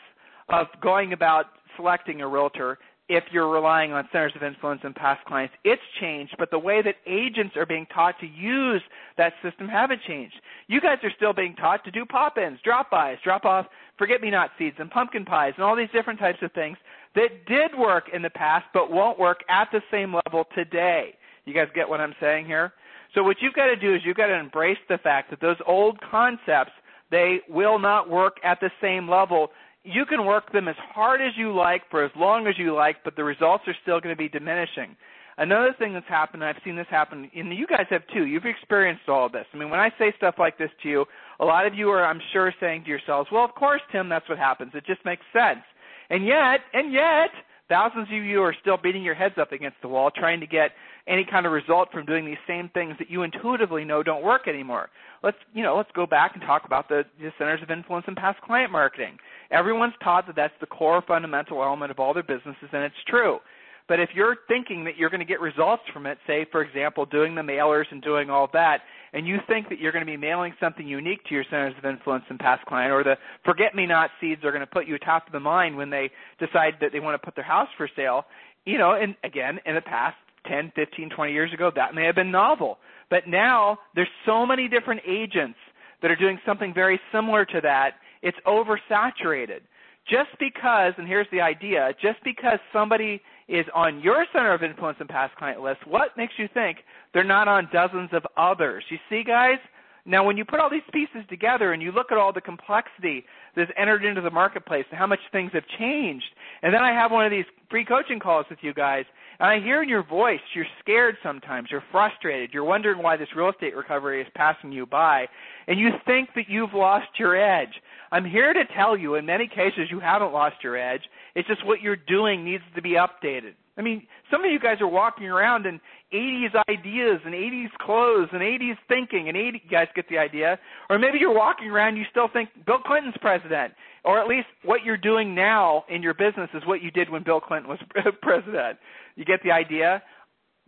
of 0.50 0.68
going 0.81 1.13
about 1.13 1.45
selecting 1.75 2.21
a 2.21 2.27
realtor, 2.27 2.77
if 3.09 3.23
you're 3.31 3.49
relying 3.49 3.91
on 3.91 4.07
centers 4.11 4.31
of 4.35 4.43
influence 4.43 4.81
and 4.83 4.95
past 4.95 5.23
clients, 5.25 5.53
it's 5.63 5.81
changed, 5.99 6.35
but 6.39 6.49
the 6.51 6.59
way 6.59 6.81
that 6.81 6.95
agents 7.05 7.55
are 7.57 7.65
being 7.65 7.85
taught 7.94 8.18
to 8.19 8.27
use 8.27 8.81
that 9.18 9.33
system 9.44 9.68
haven't 9.68 10.01
changed. 10.07 10.35
You 10.68 10.80
guys 10.80 10.97
are 11.03 11.11
still 11.15 11.33
being 11.33 11.56
taught 11.56 11.83
to 11.83 11.92
do 11.92 12.06
pop-ins, 12.06 12.59
drop-bys, 12.63 13.18
drop-off 13.23 13.65
forget-me-not 13.97 14.51
seeds 14.57 14.77
and 14.80 14.89
pumpkin 14.89 15.25
pies 15.25 15.53
and 15.57 15.65
all 15.65 15.75
these 15.75 15.89
different 15.94 16.19
types 16.19 16.39
of 16.42 16.51
things 16.53 16.77
that 17.15 17.45
did 17.45 17.77
work 17.77 18.06
in 18.13 18.21
the 18.21 18.30
past 18.30 18.65
but 18.73 18.92
won't 18.92 19.19
work 19.19 19.42
at 19.49 19.68
the 19.71 19.81
same 19.92 20.15
level 20.25 20.45
today. 20.56 21.13
You 21.45 21.53
guys 21.53 21.68
get 21.75 21.87
what 21.87 21.99
I'm 21.99 22.15
saying 22.19 22.45
here? 22.45 22.73
So 23.13 23.21
what 23.23 23.37
you've 23.42 23.53
got 23.53 23.68
to 23.68 23.75
do 23.75 23.94
is 23.94 24.01
you've 24.03 24.18
got 24.18 24.27
to 24.27 24.39
embrace 24.39 24.77
the 24.89 24.97
fact 24.97 25.30
that 25.30 25.39
those 25.42 25.57
old 25.68 25.99
concepts, 26.09 26.71
they 27.11 27.42
will 27.47 27.77
not 27.77 28.09
work 28.09 28.37
at 28.44 28.59
the 28.59 28.71
same 28.81 29.07
level. 29.07 29.49
You 29.83 30.06
can 30.06 30.25
work 30.25 30.52
them 30.52 30.68
as 30.68 30.75
hard 30.94 31.21
as 31.21 31.33
you 31.37 31.54
like 31.54 31.81
for 31.92 32.04
as 32.04 32.11
long 32.16 32.47
as 32.47 32.56
you 32.57 32.73
like, 32.73 32.97
but 33.04 33.16
the 33.16 33.23
results 33.23 33.63
are 33.68 33.75
still 33.81 33.99
going 33.99 34.16
to 34.16 34.18
be 34.18 34.30
diminishing. 34.30 34.95
Another 35.37 35.73
thing 35.78 35.94
that's 35.94 36.07
happened, 36.07 36.44
I've 36.44 36.61
seen 36.63 36.75
this 36.75 36.87
happen, 36.90 37.30
and 37.35 37.54
you 37.54 37.66
guys 37.66 37.87
have 37.90 38.04
too. 38.13 38.25
You've 38.25 38.45
experienced 38.45 39.09
all 39.09 39.25
of 39.25 39.31
this. 39.31 39.45
I 39.54 39.57
mean, 39.57 39.69
when 39.69 39.80
I 39.80 39.90
say 39.97 40.13
stuff 40.16 40.35
like 40.37 40.57
this 40.57 40.69
to 40.83 40.90
you, 40.90 41.06
a 41.40 41.45
lot 41.45 41.66
of 41.66 41.73
you 41.73 41.90
are, 41.90 42.06
I'm 42.06 42.21
sure, 42.31 42.54
saying 42.59 42.83
to 42.83 42.90
yourselves, 42.90 43.30
"Well, 43.31 43.44
of 43.44 43.56
course, 43.56 43.81
Tim, 43.92 44.09
that's 44.09 44.30
what 44.30 44.37
happens. 44.37 44.71
It 44.75 44.85
just 44.85 45.04
makes 45.06 45.25
sense." 45.33 45.63
And 46.11 46.25
yet, 46.25 46.61
and 46.73 46.94
yet, 46.94 47.31
thousands 47.68 48.07
of 48.09 48.23
you 48.23 48.44
are 48.44 48.56
still 48.61 48.78
beating 48.78 49.02
your 49.02 49.16
heads 49.16 49.35
up 49.40 49.52
against 49.52 49.81
the 49.81 49.87
wall, 49.87 50.11
trying 50.11 50.40
to 50.40 50.47
get 50.47 50.71
any 51.07 51.25
kind 51.25 51.45
of 51.45 51.52
result 51.52 51.92
from 51.92 52.06
doing 52.06 52.25
these 52.25 52.37
same 52.47 52.69
things 52.69 52.95
that 52.99 53.09
you 53.09 53.23
intuitively 53.23 53.83
know 53.83 54.04
don't 54.04 54.23
work 54.23 54.47
anymore. 54.47 54.90
Let's, 55.23 55.37
you 55.54 55.63
know, 55.63 55.75
let's 55.75 55.92
go 55.95 56.06
back 56.06 56.31
and 56.35 56.44
talk 56.44 56.66
about 56.66 56.87
the, 56.87 57.04
the 57.19 57.31
centers 57.37 57.61
of 57.63 57.71
influence 57.71 58.06
and 58.07 58.16
past 58.16 58.40
client 58.42 58.71
marketing. 58.71 59.18
Everyone's 59.52 59.94
taught 60.04 60.28
that 60.28 60.35
that's 60.35 60.54
the 60.59 60.68
core 60.68 61.04
fundamental 61.07 61.62
element 61.64 61.92
of 61.92 62.00
all 62.00 62.14
their 62.14 62.23
businesses, 62.23 62.69
and 62.71 62.83
it's 62.83 62.95
true. 63.07 63.40
But 63.88 64.00
if 64.00 64.09
you're 64.16 64.38
thinking 64.47 64.85
that 64.85 64.95
you're 64.97 65.09
going 65.09 65.19
to 65.19 65.26
get 65.26 65.42
results 65.42 65.83
from 65.92 66.06
it, 66.06 66.18
say, 66.26 66.45
for 66.52 66.62
example, 66.62 67.06
doing 67.06 67.35
the 67.35 67.42
mailers 67.42 67.85
and 67.92 68.02
doing 68.02 68.30
all 68.30 68.50
that, 68.54 68.80
and 69.12 69.28
you 69.28 69.38
think 69.47 69.68
that 69.69 69.80
you're 69.80 69.92
going 69.92 70.06
to 70.06 70.12
be 70.12 70.18
mailing 70.18 70.54
something 70.59 70.88
unique 70.88 71.23
to 71.26 71.33
your 71.33 71.44
centers 71.44 71.73
of 71.78 71.85
influence 71.85 72.23
and 72.30 72.40
past 72.40 72.66
client, 72.66 72.94
or 72.94 73.04
the 73.04 73.16
forget-me-not 73.44 74.09
seeds 74.21 74.44
are 74.45 74.52
going 74.52 74.62
to 74.62 74.68
put 74.68 74.88
you 74.88 74.97
top 74.97 75.28
of 75.28 75.33
the 75.33 75.40
mind 75.40 75.76
when 75.76 75.90
they 75.90 76.09
decide 76.40 76.76
that 76.80 76.92
they 76.94 77.02
want 77.02 77.21
to 77.21 77.26
put 77.26 77.35
their 77.35 77.44
house 77.44 77.68
for 77.76 77.90
sale, 77.95 78.26
you 78.66 78.78
know, 78.78 78.94
and 78.94 79.16
again, 79.23 79.59
in 79.66 79.76
the 79.76 79.81
past, 79.81 80.16
10, 80.47 80.71
15, 80.76 81.09
20 81.09 81.31
years 81.33 81.54
ago, 81.54 81.71
that 81.76 81.94
may 81.94 82.06
have 82.06 82.16
been 82.16 82.31
novel. 82.31 82.78
But 83.09 83.28
now 83.28 83.78
there's 83.95 84.09
so 84.26 84.45
many 84.45 84.68
different 84.68 85.02
agents 85.07 85.57
that 86.02 86.12
are 86.12 86.16
doing 86.16 86.40
something 86.45 86.73
very 86.73 87.00
similar 87.12 87.45
to 87.45 87.62
that, 87.62 87.92
it's 88.23 88.37
oversaturated. 88.47 89.61
Just 90.09 90.31
because, 90.39 90.94
and 90.97 91.07
here's 91.07 91.27
the 91.31 91.39
idea, 91.39 91.94
just 92.01 92.21
because 92.23 92.59
somebody 92.73 93.21
is 93.47 93.65
on 93.73 94.01
your 94.01 94.25
center 94.33 94.53
of 94.53 94.63
influence 94.63 94.97
and 94.99 95.07
past 95.07 95.35
client 95.35 95.61
list, 95.61 95.85
what 95.87 96.18
makes 96.18 96.33
you 96.37 96.49
think 96.53 96.80
they're 97.13 97.23
not 97.23 97.47
on 97.47 97.69
dozens 97.71 98.09
of 98.11 98.25
others? 98.35 98.83
You 98.89 98.97
see, 99.09 99.23
guys? 99.23 99.59
Now, 100.06 100.25
when 100.25 100.35
you 100.35 100.44
put 100.44 100.59
all 100.59 100.69
these 100.69 100.81
pieces 100.92 101.23
together 101.30 101.71
and 101.71 101.81
you 101.81 101.94
look 101.94 102.11
at 102.11 102.18
all 102.18 102.33
the 102.33 102.42
complexity 102.42 103.23
that's 103.56 103.71
entered 103.77 104.03
into 104.03 104.19
the 104.19 104.30
marketplace 104.30 104.83
and 104.89 104.99
how 104.99 105.07
much 105.07 105.21
things 105.31 105.51
have 105.53 105.63
changed, 105.80 106.25
and 106.61 106.73
then 106.73 106.83
I 106.83 106.92
have 106.92 107.11
one 107.11 107.25
of 107.25 107.31
these 107.31 107.45
free 107.69 107.85
coaching 107.85 108.19
calls 108.19 108.45
with 108.49 108.59
you 108.61 108.73
guys, 108.73 109.06
and 109.40 109.49
I 109.49 109.59
hear 109.59 109.83
in 109.83 109.90
your 109.90 110.04
voice 110.04 110.40
you're 110.54 110.66
scared 110.80 111.16
sometimes, 111.23 111.69
you're 111.71 111.83
frustrated, 111.92 112.52
you're 112.54 112.63
wondering 112.63 113.02
why 113.02 113.18
this 113.18 113.30
real 113.35 113.49
estate 113.49 113.75
recovery 113.75 114.21
is 114.21 114.28
passing 114.35 114.71
you 114.71 114.85
by, 114.85 115.28
and 115.68 115.80
you 115.80 115.90
think 116.06 116.30
that 116.35 116.45
you've 116.47 116.73
lost 116.73 117.07
your 117.18 117.35
edge. 117.35 117.73
I'm 118.11 118.25
here 118.25 118.54
to 118.54 118.63
tell 118.75 118.95
you, 118.95 119.16
in 119.16 119.25
many 119.25 119.47
cases, 119.47 119.87
you 119.90 119.99
haven't 119.99 120.33
lost 120.33 120.57
your 120.63 120.78
edge. 120.78 121.02
It's 121.35 121.47
just 121.47 121.66
what 121.66 121.81
you're 121.81 121.95
doing 121.95 122.45
needs 122.45 122.63
to 122.75 122.81
be 122.81 122.92
updated. 122.92 123.54
I 123.75 123.81
mean, 123.81 124.06
some 124.30 124.45
of 124.45 124.52
you 124.52 124.59
guys 124.59 124.78
are 124.81 124.87
walking 124.87 125.25
around 125.25 125.66
in 125.66 125.80
80s 126.13 126.54
ideas 126.69 127.19
and 127.25 127.33
80s 127.33 127.71
clothes 127.80 128.30
and 128.31 128.42
80s 128.42 128.78
thinking 128.87 129.30
and 129.30 129.37
80 129.37 129.61
you 129.63 129.69
guys 129.69 129.87
get 129.95 130.07
the 130.09 130.18
idea. 130.19 130.59
Or 130.90 130.99
maybe 130.99 131.18
you're 131.18 131.33
walking 131.33 131.69
around 131.69 131.97
you 131.97 132.04
still 132.11 132.28
think 132.31 132.49
Bill 132.68 132.80
Clinton's 132.85 133.16
president. 133.19 133.73
Or 134.04 134.19
at 134.19 134.28
least 134.28 134.48
what 134.64 134.83
you're 134.83 134.98
doing 134.98 135.33
now 135.33 135.86
in 135.90 136.04
your 136.04 136.14
business 136.14 136.50
is 136.54 136.62
what 136.66 136.81
you 136.81 136.92
did 136.92 137.10
when 137.10 137.24
Bill 137.24 137.40
Clinton 137.40 137.69
was 137.69 137.80
president. 138.22 138.78
You 139.16 139.26
get 139.26 139.40
the 139.44 139.52
idea? 139.52 140.04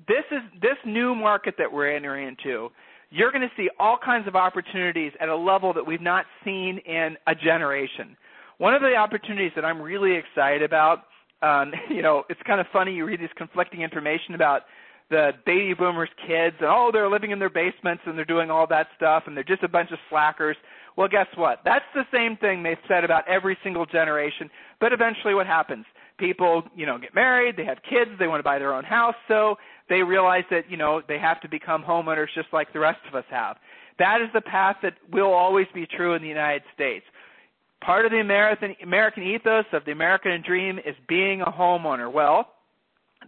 This 0.08 0.24
is 0.32 0.42
this 0.62 0.78
new 0.86 1.16
market 1.16 1.56
that 1.58 1.72
we're 1.72 1.94
entering 1.94 2.28
into. 2.28 2.70
You're 3.10 3.32
going 3.32 3.42
to 3.42 3.52
see 3.56 3.70
all 3.80 3.98
kinds 4.04 4.28
of 4.28 4.36
opportunities 4.36 5.12
at 5.20 5.30
a 5.30 5.36
level 5.36 5.74
that 5.74 5.86
we've 5.86 6.02
not 6.02 6.26
seen 6.44 6.80
in 6.86 7.18
a 7.28 7.36
generation. 7.36 8.18
One 8.58 8.74
of 8.74 8.82
the 8.82 8.96
opportunities 8.96 9.52
that 9.56 9.66
I'm 9.66 9.82
really 9.82 10.16
excited 10.16 10.62
about 10.62 11.04
um, 11.42 11.74
you 11.90 12.02
know, 12.02 12.24
it's 12.30 12.42
kind 12.46 12.60
of 12.60 12.68
funny. 12.72 12.94
You 12.94 13.06
read 13.06 13.20
this 13.20 13.30
conflicting 13.38 13.82
information 13.82 14.36
about 14.36 14.64
the 15.10 15.32
baby 15.46 15.74
boomers' 15.74 16.10
kids, 16.28 16.56
and 16.60 16.70
oh, 16.70 16.90
they're 16.92 17.10
living 17.10 17.32
in 17.32 17.38
their 17.38 17.50
basements 17.50 18.02
and 18.06 18.18
they're 18.18 18.26
doing 18.26 18.50
all 18.50 18.66
that 18.68 18.88
stuff, 18.96 19.24
and 19.28 19.38
they're 19.38 19.44
just 19.44 19.64
a 19.64 19.68
bunch 19.68 19.92
of 19.92 20.00
slackers. 20.10 20.58
Well, 20.98 21.08
guess 21.08 21.28
what? 21.36 21.60
That's 21.66 21.86
the 21.94 22.06
same 22.14 22.38
thing 22.38 22.64
they've 22.64 22.78
said 22.88 23.04
about 23.04 23.28
every 23.28 23.58
single 23.64 23.86
generation. 23.86 24.50
But 24.80 24.94
eventually, 24.94 25.34
what 25.34 25.48
happens? 25.48 25.86
People, 26.18 26.64
you 26.76 26.86
know, 26.86 26.98
get 26.98 27.14
married, 27.14 27.58
they 27.58 27.66
have 27.66 27.80
kids, 27.90 28.12
they 28.18 28.28
want 28.28 28.40
to 28.40 28.44
buy 28.44 28.58
their 28.58 28.74
own 28.74 28.86
house, 28.86 29.16
so 29.28 29.58
they 29.90 30.02
realize 30.02 30.46
that 30.50 30.70
you 30.70 30.78
know 30.78 31.02
they 31.08 31.20
have 31.20 31.42
to 31.42 31.50
become 31.50 31.84
homeowners 31.84 32.28
just 32.34 32.48
like 32.54 32.72
the 32.72 32.80
rest 32.80 33.00
of 33.08 33.16
us 33.16 33.26
have. 33.30 33.58
That 34.00 34.22
is 34.22 34.30
the 34.34 34.42
path 34.42 34.78
that 34.84 34.94
will 35.12 35.34
always 35.34 35.68
be 35.74 35.86
true 35.86 36.14
in 36.14 36.22
the 36.22 36.28
United 36.28 36.64
States. 36.74 37.06
Part 37.82 38.06
of 38.06 38.12
the 38.12 38.20
American, 38.20 38.76
American 38.82 39.24
ethos 39.24 39.66
of 39.74 39.84
the 39.86 39.92
American 39.92 40.42
dream 40.46 40.80
is 40.80 40.96
being 41.08 41.42
a 41.42 41.52
homeowner. 41.52 42.12
Well, 42.12 42.50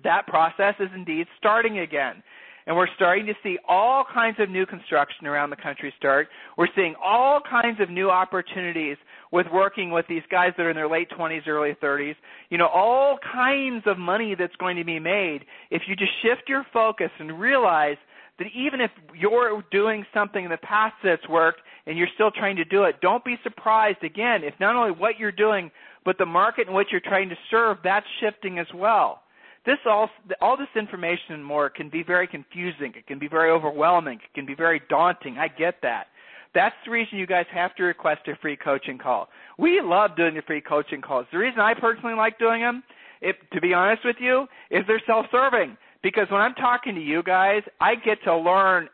that 0.03 0.25
process 0.27 0.75
is 0.79 0.89
indeed 0.95 1.27
starting 1.38 1.79
again. 1.79 2.24
And 2.67 2.75
we're 2.75 2.93
starting 2.97 3.25
to 3.27 3.33
see 3.41 3.57
all 3.67 4.03
kinds 4.13 4.38
of 4.41 4.50
new 4.50 4.65
construction 4.65 5.25
around 5.25 5.51
the 5.51 5.55
country 5.55 5.93
start. 5.97 6.27
We're 6.57 6.67
seeing 6.75 6.95
all 7.01 7.39
kinds 7.39 7.79
of 7.79 7.89
new 7.89 8.12
opportunities 8.12 8.97
with 9.31 9.47
working 9.53 9.89
with 9.89 10.05
these 10.09 10.21
guys 10.29 10.51
that 10.57 10.63
are 10.63 10.69
in 10.69 10.75
their 10.75 10.89
late 10.89 11.09
20s, 11.17 11.47
early 11.47 11.77
30s. 11.81 12.15
You 12.50 12.57
know, 12.57 12.67
all 12.67 13.19
kinds 13.33 13.83
of 13.86 13.97
money 13.97 14.36
that's 14.38 14.55
going 14.57 14.75
to 14.75 14.83
be 14.83 15.00
made 15.00 15.45
if 15.71 15.83
you 15.88 15.95
just 15.95 16.12
shift 16.21 16.50
your 16.50 16.65
focus 16.74 17.09
and 17.19 17.39
realize 17.39 17.95
that 18.38 18.47
even 18.53 18.81
if 18.81 18.91
you're 19.17 19.63
doing 19.71 20.05
something 20.13 20.43
in 20.43 20.51
the 20.51 20.57
past 20.57 20.95
that's 21.01 21.27
worked 21.29 21.62
and 21.86 21.97
you're 21.97 22.09
still 22.15 22.31
trying 22.31 22.57
to 22.57 22.65
do 22.65 22.83
it, 22.83 22.95
don't 23.01 23.24
be 23.24 23.38
surprised 23.43 24.03
again 24.03 24.43
if 24.43 24.53
not 24.59 24.75
only 24.75 24.91
what 24.91 25.17
you're 25.17 25.31
doing, 25.31 25.71
but 26.03 26.17
the 26.17 26.25
market 26.25 26.67
in 26.67 26.74
which 26.74 26.88
you're 26.91 27.00
trying 27.00 27.29
to 27.29 27.38
serve, 27.50 27.77
that's 27.81 28.05
shifting 28.19 28.59
as 28.59 28.67
well. 28.75 29.21
This 29.67 29.77
all, 29.86 30.09
all 30.39 30.55
this 30.55 30.69
information 30.77 31.33
and 31.36 31.45
more 31.45 31.69
can 31.69 31.89
be 31.89 32.01
very 32.01 32.25
confusing. 32.25 32.93
It 32.95 33.05
can 33.05 33.19
be 33.19 33.27
very 33.27 33.51
overwhelming. 33.51 34.17
It 34.24 34.33
can 34.33 34.45
be 34.45 34.55
very 34.55 34.81
daunting. 34.89 35.38
I 35.38 35.50
get 35.50 35.75
that. 35.81 36.07
That's 36.55 36.74
the 36.86 36.91
reason 36.91 37.17
you 37.17 37.27
guys 37.27 37.45
have 37.53 37.75
to 37.75 37.83
request 37.83 38.21
a 38.27 38.38
free 38.41 38.55
coaching 38.55 38.97
call. 38.97 39.27
We 39.57 39.81
love 39.83 40.15
doing 40.15 40.36
the 40.36 40.41
free 40.41 40.62
coaching 40.62 41.01
calls. 41.01 41.25
The 41.33 41.38
reason 41.38 41.59
I 41.59 41.74
personally 41.74 42.15
like 42.15 42.39
doing 42.39 42.62
them, 42.62 42.81
if, 43.21 43.36
to 43.51 43.59
be 43.59 43.74
honest 43.74 44.05
with 44.05 44.15
you, 44.21 44.47
is 44.71 44.83
they're 44.88 45.01
self-serving. 45.05 45.75
Because 46.01 46.27
when 46.29 46.39
I'm 46.39 46.53
talking 46.53 46.95
to 46.95 47.01
you 47.01 47.21
guys, 47.21 47.62
I 47.81 47.95
get 47.95 48.24
to 48.24 48.38
learn 48.38 48.88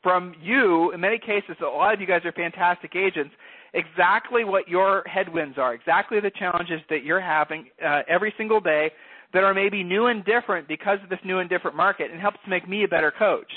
from 0.00 0.36
you, 0.40 0.92
in 0.92 1.00
many 1.00 1.18
cases, 1.18 1.56
a 1.60 1.64
lot 1.64 1.92
of 1.92 2.00
you 2.00 2.06
guys 2.06 2.24
are 2.24 2.32
fantastic 2.32 2.94
agents, 2.94 3.34
exactly 3.74 4.44
what 4.44 4.68
your 4.68 5.02
headwinds 5.06 5.58
are, 5.58 5.74
exactly 5.74 6.20
the 6.20 6.30
challenges 6.30 6.80
that 6.88 7.02
you're 7.02 7.20
having 7.20 7.66
uh, 7.84 8.02
every 8.08 8.32
single 8.38 8.60
day 8.60 8.92
that 9.32 9.44
are 9.44 9.54
maybe 9.54 9.82
new 9.82 10.06
and 10.06 10.24
different 10.24 10.68
because 10.68 10.98
of 11.02 11.08
this 11.08 11.18
new 11.24 11.38
and 11.38 11.48
different 11.48 11.76
market 11.76 12.10
and 12.10 12.20
helps 12.20 12.38
make 12.48 12.68
me 12.68 12.84
a 12.84 12.88
better 12.88 13.12
coach. 13.16 13.50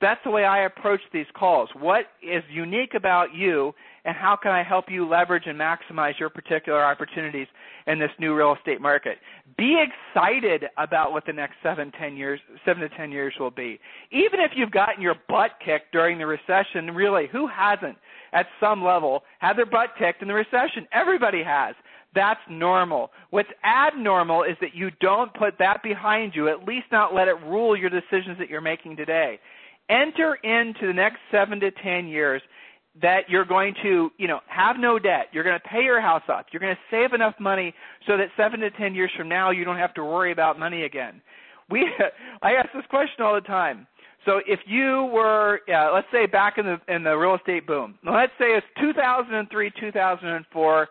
That's 0.00 0.20
the 0.24 0.30
way 0.30 0.44
I 0.44 0.64
approach 0.64 1.00
these 1.12 1.26
calls. 1.34 1.68
What 1.78 2.06
is 2.22 2.42
unique 2.50 2.94
about 2.94 3.34
you 3.34 3.74
and 4.06 4.16
how 4.16 4.34
can 4.34 4.50
I 4.50 4.62
help 4.62 4.86
you 4.88 5.06
leverage 5.06 5.42
and 5.46 5.58
maximize 5.58 6.18
your 6.18 6.30
particular 6.30 6.82
opportunities 6.82 7.46
in 7.86 7.98
this 7.98 8.10
new 8.18 8.34
real 8.34 8.54
estate 8.54 8.80
market? 8.80 9.18
Be 9.58 9.76
excited 9.78 10.64
about 10.78 11.12
what 11.12 11.26
the 11.26 11.34
next 11.34 11.56
seven, 11.62 11.92
ten 11.98 12.16
years, 12.16 12.40
seven 12.64 12.80
to 12.82 12.88
ten 12.96 13.12
years 13.12 13.34
will 13.38 13.50
be. 13.50 13.78
Even 14.10 14.40
if 14.40 14.52
you've 14.56 14.70
gotten 14.70 15.02
your 15.02 15.16
butt 15.28 15.50
kicked 15.62 15.92
during 15.92 16.16
the 16.16 16.26
recession, 16.26 16.94
really, 16.94 17.26
who 17.30 17.46
hasn't 17.46 17.98
at 18.32 18.46
some 18.58 18.82
level 18.82 19.22
had 19.38 19.58
their 19.58 19.66
butt 19.66 19.90
kicked 19.98 20.22
in 20.22 20.28
the 20.28 20.34
recession? 20.34 20.88
Everybody 20.92 21.42
has. 21.42 21.74
That's 22.14 22.40
normal. 22.50 23.10
What's 23.30 23.48
abnormal 23.64 24.42
is 24.42 24.56
that 24.60 24.74
you 24.74 24.90
don't 25.00 25.32
put 25.34 25.58
that 25.58 25.82
behind 25.82 26.32
you, 26.34 26.48
at 26.48 26.64
least 26.64 26.86
not 26.90 27.14
let 27.14 27.28
it 27.28 27.36
rule 27.46 27.76
your 27.76 27.90
decisions 27.90 28.36
that 28.38 28.50
you're 28.50 28.60
making 28.60 28.96
today. 28.96 29.38
Enter 29.88 30.34
into 30.36 30.86
the 30.86 30.92
next 30.92 31.18
seven 31.30 31.60
to 31.60 31.70
ten 31.70 32.08
years 32.08 32.42
that 33.00 33.20
you're 33.28 33.44
going 33.44 33.74
to, 33.82 34.10
you 34.18 34.26
know, 34.26 34.40
have 34.46 34.76
no 34.78 34.98
debt. 34.98 35.26
You're 35.32 35.44
going 35.44 35.58
to 35.58 35.68
pay 35.68 35.82
your 35.82 36.00
house 36.00 36.22
off. 36.28 36.46
You're 36.52 36.60
going 36.60 36.74
to 36.74 36.80
save 36.90 37.12
enough 37.12 37.34
money 37.38 37.72
so 38.06 38.16
that 38.16 38.28
seven 38.36 38.60
to 38.60 38.70
ten 38.72 38.94
years 38.94 39.10
from 39.16 39.28
now 39.28 39.50
you 39.50 39.64
don't 39.64 39.78
have 39.78 39.94
to 39.94 40.04
worry 40.04 40.32
about 40.32 40.58
money 40.58 40.82
again. 40.82 41.22
We, 41.70 41.88
I 42.42 42.52
ask 42.54 42.68
this 42.74 42.84
question 42.90 43.24
all 43.24 43.34
the 43.34 43.40
time. 43.40 43.86
So 44.26 44.40
if 44.46 44.60
you 44.66 45.08
were, 45.12 45.60
let's 45.68 46.06
say 46.12 46.26
back 46.26 46.58
in 46.58 46.66
the 46.66 46.94
in 46.94 47.02
the 47.04 47.16
real 47.16 47.36
estate 47.36 47.66
boom, 47.66 47.98
let's 48.04 48.32
say 48.38 48.56
it's 48.56 48.66
2003, 48.80 49.72
2004, 49.80 50.88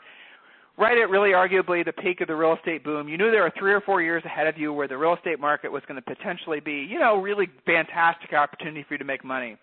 right 0.79 0.97
at 0.97 1.09
really 1.09 1.31
arguably 1.31 1.83
the 1.83 1.91
peak 1.91 2.21
of 2.21 2.27
the 2.27 2.35
real 2.35 2.55
estate 2.55 2.83
boom. 2.83 3.09
You 3.09 3.17
knew 3.17 3.29
there 3.29 3.43
were 3.43 3.53
three 3.59 3.73
or 3.73 3.81
four 3.81 4.01
years 4.01 4.23
ahead 4.25 4.47
of 4.47 4.57
you 4.57 4.71
where 4.71 4.87
the 4.87 4.97
real 4.97 5.13
estate 5.13 5.39
market 5.39 5.71
was 5.71 5.83
going 5.87 6.01
to 6.01 6.15
potentially 6.15 6.61
be, 6.61 6.87
you 6.89 6.97
know, 6.97 7.17
really 7.17 7.47
fantastic 7.65 8.31
opportunity 8.33 8.85
for 8.87 8.93
you 8.93 8.97
to 8.97 9.03
make 9.03 9.25
money. 9.25 9.57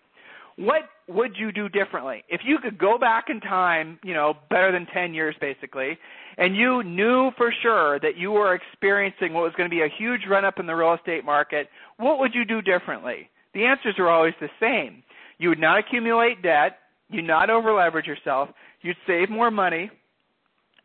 What 0.57 0.83
would 1.07 1.35
you 1.35 1.51
do 1.51 1.69
differently? 1.69 2.23
If 2.29 2.41
you 2.45 2.59
could 2.59 2.77
go 2.77 2.97
back 2.97 3.25
in 3.29 3.39
time 3.41 3.99
you 4.03 4.13
know 4.13 4.35
better 4.49 4.71
than 4.71 4.87
10 4.93 5.13
years 5.13 5.35
basically 5.41 5.97
and 6.37 6.55
you 6.55 6.83
knew 6.83 7.31
for 7.37 7.51
sure 7.61 7.99
that 7.99 8.17
you 8.17 8.31
were 8.31 8.53
experiencing 8.55 9.33
what 9.33 9.43
was 9.43 9.53
going 9.55 9.69
to 9.69 9.75
be 9.75 9.81
a 9.81 9.89
huge 9.97 10.21
run 10.29 10.45
up 10.45 10.59
in 10.59 10.65
the 10.65 10.73
real 10.73 10.93
estate 10.93 11.25
market 11.25 11.67
what 11.97 12.19
would 12.19 12.33
you 12.33 12.43
do 12.43 12.61
differently? 12.61 13.29
The 13.53 13.65
answers 13.65 13.95
are 13.97 14.09
always 14.09 14.33
the 14.39 14.49
same. 14.59 15.03
You 15.39 15.49
would 15.49 15.59
not 15.59 15.79
accumulate 15.79 16.41
debt. 16.41 16.79
You'd 17.09 17.25
not 17.25 17.49
over 17.49 17.73
leverage 17.73 18.07
yourself. 18.07 18.49
You'd 18.81 18.97
save 19.05 19.29
more 19.29 19.51
money 19.51 19.91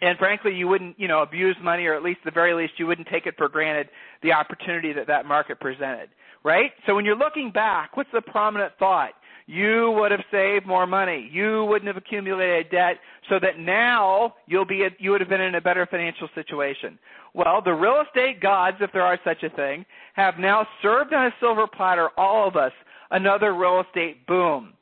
and 0.03 0.19
frankly 0.19 0.55
you 0.55 0.69
wouldn't 0.69 0.99
you 1.01 1.09
know 1.09 1.23
abuse 1.23 1.57
money 1.63 1.87
or 1.87 1.95
at 1.95 2.03
least 2.03 2.21
the 2.25 2.31
very 2.31 2.53
least 2.53 2.75
you 2.77 2.87
wouldn't 2.87 3.09
take 3.09 3.27
it 3.27 3.35
for 3.39 3.49
granted 3.49 3.89
the 4.23 4.33
opportunity 4.33 4.93
that 4.93 5.07
that 5.07 5.25
market 5.25 5.59
presented 5.59 6.11
right 6.45 6.73
so 6.87 6.95
when 6.95 7.07
you're 7.07 7.17
looking 7.17 7.51
back 7.51 7.97
what's 7.97 8.11
the 8.13 8.21
prominent 8.21 8.73
thought 8.79 9.13
you 9.47 9.95
would 9.99 10.11
have 10.11 10.23
saved 10.31 10.67
more 10.67 10.87
money. 10.87 11.29
You 11.33 11.65
wouldn't 11.65 11.87
have 11.87 11.97
accumulated 11.97 12.71
debt 12.71 12.99
so 13.29 13.39
that 13.41 13.59
now 13.59 14.35
you'll 14.47 14.65
be 14.65 14.85
a, 14.85 14.91
you 14.99 15.11
would 15.11 15.21
have 15.21 15.29
been 15.29 15.41
in 15.41 15.57
a 15.57 15.61
better 15.61 15.87
financial 15.87 16.29
situation. 16.35 16.99
Well, 17.35 17.61
the 17.63 17.73
real 17.73 18.03
estate 18.07 18.41
gods, 18.41 18.77
if 18.81 18.93
there 18.93 19.03
are 19.03 19.19
such 19.25 19.43
a 19.43 19.51
thing, 19.51 19.85
have 20.15 20.39
now 20.39 20.67
served 20.81 21.13
on 21.13 21.27
a 21.27 21.35
silver 21.41 21.67
platter 21.67 22.11
all 22.17 22.47
of 22.47 22.57
us 22.57 22.73
another 23.11 23.55
real 23.55 23.83
estate 23.87 24.27
boom. 24.27 24.75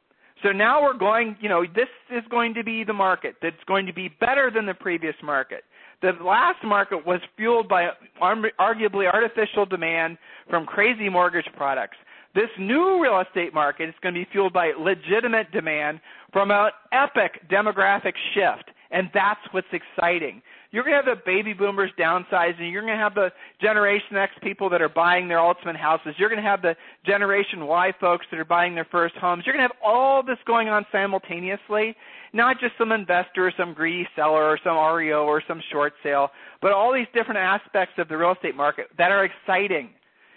So 0.43 0.53
now 0.53 0.83
we're 0.83 0.97
going, 0.97 1.37
you 1.41 1.49
know, 1.49 1.65
this 1.65 1.89
is 2.11 2.23
going 2.31 2.55
to 2.55 2.65
be 2.65 2.85
the 2.85 2.93
market 2.93 3.37
that's 3.43 3.63
going 3.67 3.87
to 3.87 3.93
be 3.93 4.09
better 4.09 4.51
than 4.53 4.67
the 4.67 4.75
previous 4.75 5.15
market. 5.23 5.65
The 6.03 6.13
last 6.25 6.65
market 6.65 7.07
was 7.07 7.21
fueled 7.37 7.69
by 7.69 7.89
arguably 8.23 9.13
artificial 9.13 9.67
demand 9.67 10.17
from 10.49 10.65
crazy 10.65 11.11
mortgage 11.11 11.49
products. 11.57 11.97
This 12.35 12.49
new 12.59 13.03
real 13.03 13.21
estate 13.21 13.53
market 13.53 13.89
is 13.91 13.95
going 14.03 14.15
to 14.15 14.21
be 14.21 14.29
fueled 14.33 14.53
by 14.53 14.73
legitimate 14.79 15.51
demand 15.51 16.01
from 16.33 16.51
an 16.51 16.71
epic 16.93 17.41
demographic 17.51 18.15
shift, 18.35 18.71
and 18.91 19.11
that's 19.13 19.41
what's 19.51 19.67
exciting. 19.73 20.41
You're 20.73 20.85
going 20.85 20.93
to 20.93 21.05
have 21.05 21.19
the 21.19 21.23
baby 21.27 21.53
boomers 21.53 21.91
downsizing. 21.99 22.71
You're 22.71 22.83
going 22.83 22.97
to 22.97 23.03
have 23.03 23.15
the 23.15 23.33
Generation 23.61 24.17
X 24.17 24.33
people 24.41 24.71
that 24.71 24.81
are 24.81 24.89
buying 24.89 25.27
their 25.27 25.41
ultimate 25.41 25.77
houses. 25.77 26.15
You're 26.17 26.29
going 26.29 26.43
to 26.43 26.49
have 26.49 26.63
the 26.63 26.77
Generation 27.05 27.67
Y 27.67 27.93
folks 28.01 28.27
that 28.31 28.39
are 28.39 28.45
buying 28.45 28.77
their 28.77 28.87
first 28.91 29.17
homes. 29.17 29.43
You're 29.45 29.55
going 29.55 29.69
to 29.69 29.75
have 29.75 29.83
all 29.85 30.23
this 30.23 30.39
going 30.47 30.69
on 30.69 30.87
simultaneously, 30.93 31.97
not 32.33 32.61
just 32.61 32.75
some 32.79 32.93
investor 32.93 33.49
or 33.49 33.53
some 33.57 33.75
greedy 33.75 34.07
seller 34.15 34.45
or 34.45 34.61
some 34.63 34.77
REO 34.77 35.25
or 35.25 35.43
some 35.49 35.61
short 35.73 35.93
sale, 36.05 36.31
but 36.63 36.73
all 36.73 36.93
these 36.93 37.09
different 37.13 37.41
aspects 37.41 37.95
of 37.99 38.09
the 38.09 38.17
real 38.17 38.33
estate 38.33 38.55
market 38.55 38.87
that 38.97 39.11
are 39.11 39.25
exciting, 39.25 39.91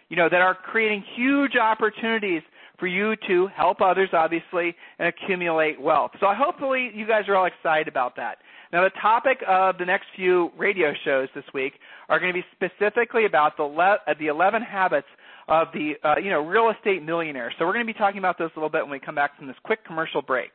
you 0.10 0.18
know, 0.18 0.30
that 0.30 0.42
are 0.42 0.56
creating 0.56 1.04
huge 1.16 1.56
opportunities 1.58 2.42
for 2.84 2.88
you 2.88 3.16
to 3.30 3.48
help 3.56 3.80
others, 3.80 4.10
obviously, 4.12 4.76
and 5.00 5.08
accumulate 5.08 5.80
wealth. 5.80 6.12
So 6.20 6.26
hopefully 6.36 6.92
you 6.94 7.08
guys 7.08 7.22
are 7.30 7.36
all 7.38 7.46
excited 7.46 7.88
about 7.88 8.18
that. 8.18 8.40
Now, 8.74 8.84
the 8.84 8.90
topic 9.02 9.38
of 9.48 9.78
the 9.78 9.86
next 9.86 10.08
few 10.18 10.52
radio 10.58 10.92
shows 11.06 11.30
this 11.34 11.46
week 11.54 11.76
are 12.10 12.20
going 12.20 12.34
to 12.34 12.38
be 12.38 12.46
specifically 12.52 13.24
about 13.26 13.56
the 13.56 13.64
le- 13.64 14.00
uh, 14.06 14.16
the 14.20 14.28
11 14.28 14.64
habits 14.64 15.08
of 15.48 15.70
the 15.74 15.94
uh, 16.04 16.16
you 16.22 16.30
know 16.30 16.46
real 16.46 16.74
estate 16.78 17.02
millionaire. 17.02 17.54
So 17.58 17.64
we're 17.66 17.72
going 17.72 17.88
to 17.88 17.94
be 17.94 17.98
talking 17.98 18.20
about 18.20 18.38
those 18.38 18.50
a 18.58 18.60
little 18.60 18.70
bit 18.70 18.82
when 18.82 18.92
we 18.92 19.00
come 19.00 19.16
back 19.16 19.38
from 19.38 19.48
this 19.48 19.56
quick 19.64 19.86
commercial 19.86 20.22
break. 20.22 20.52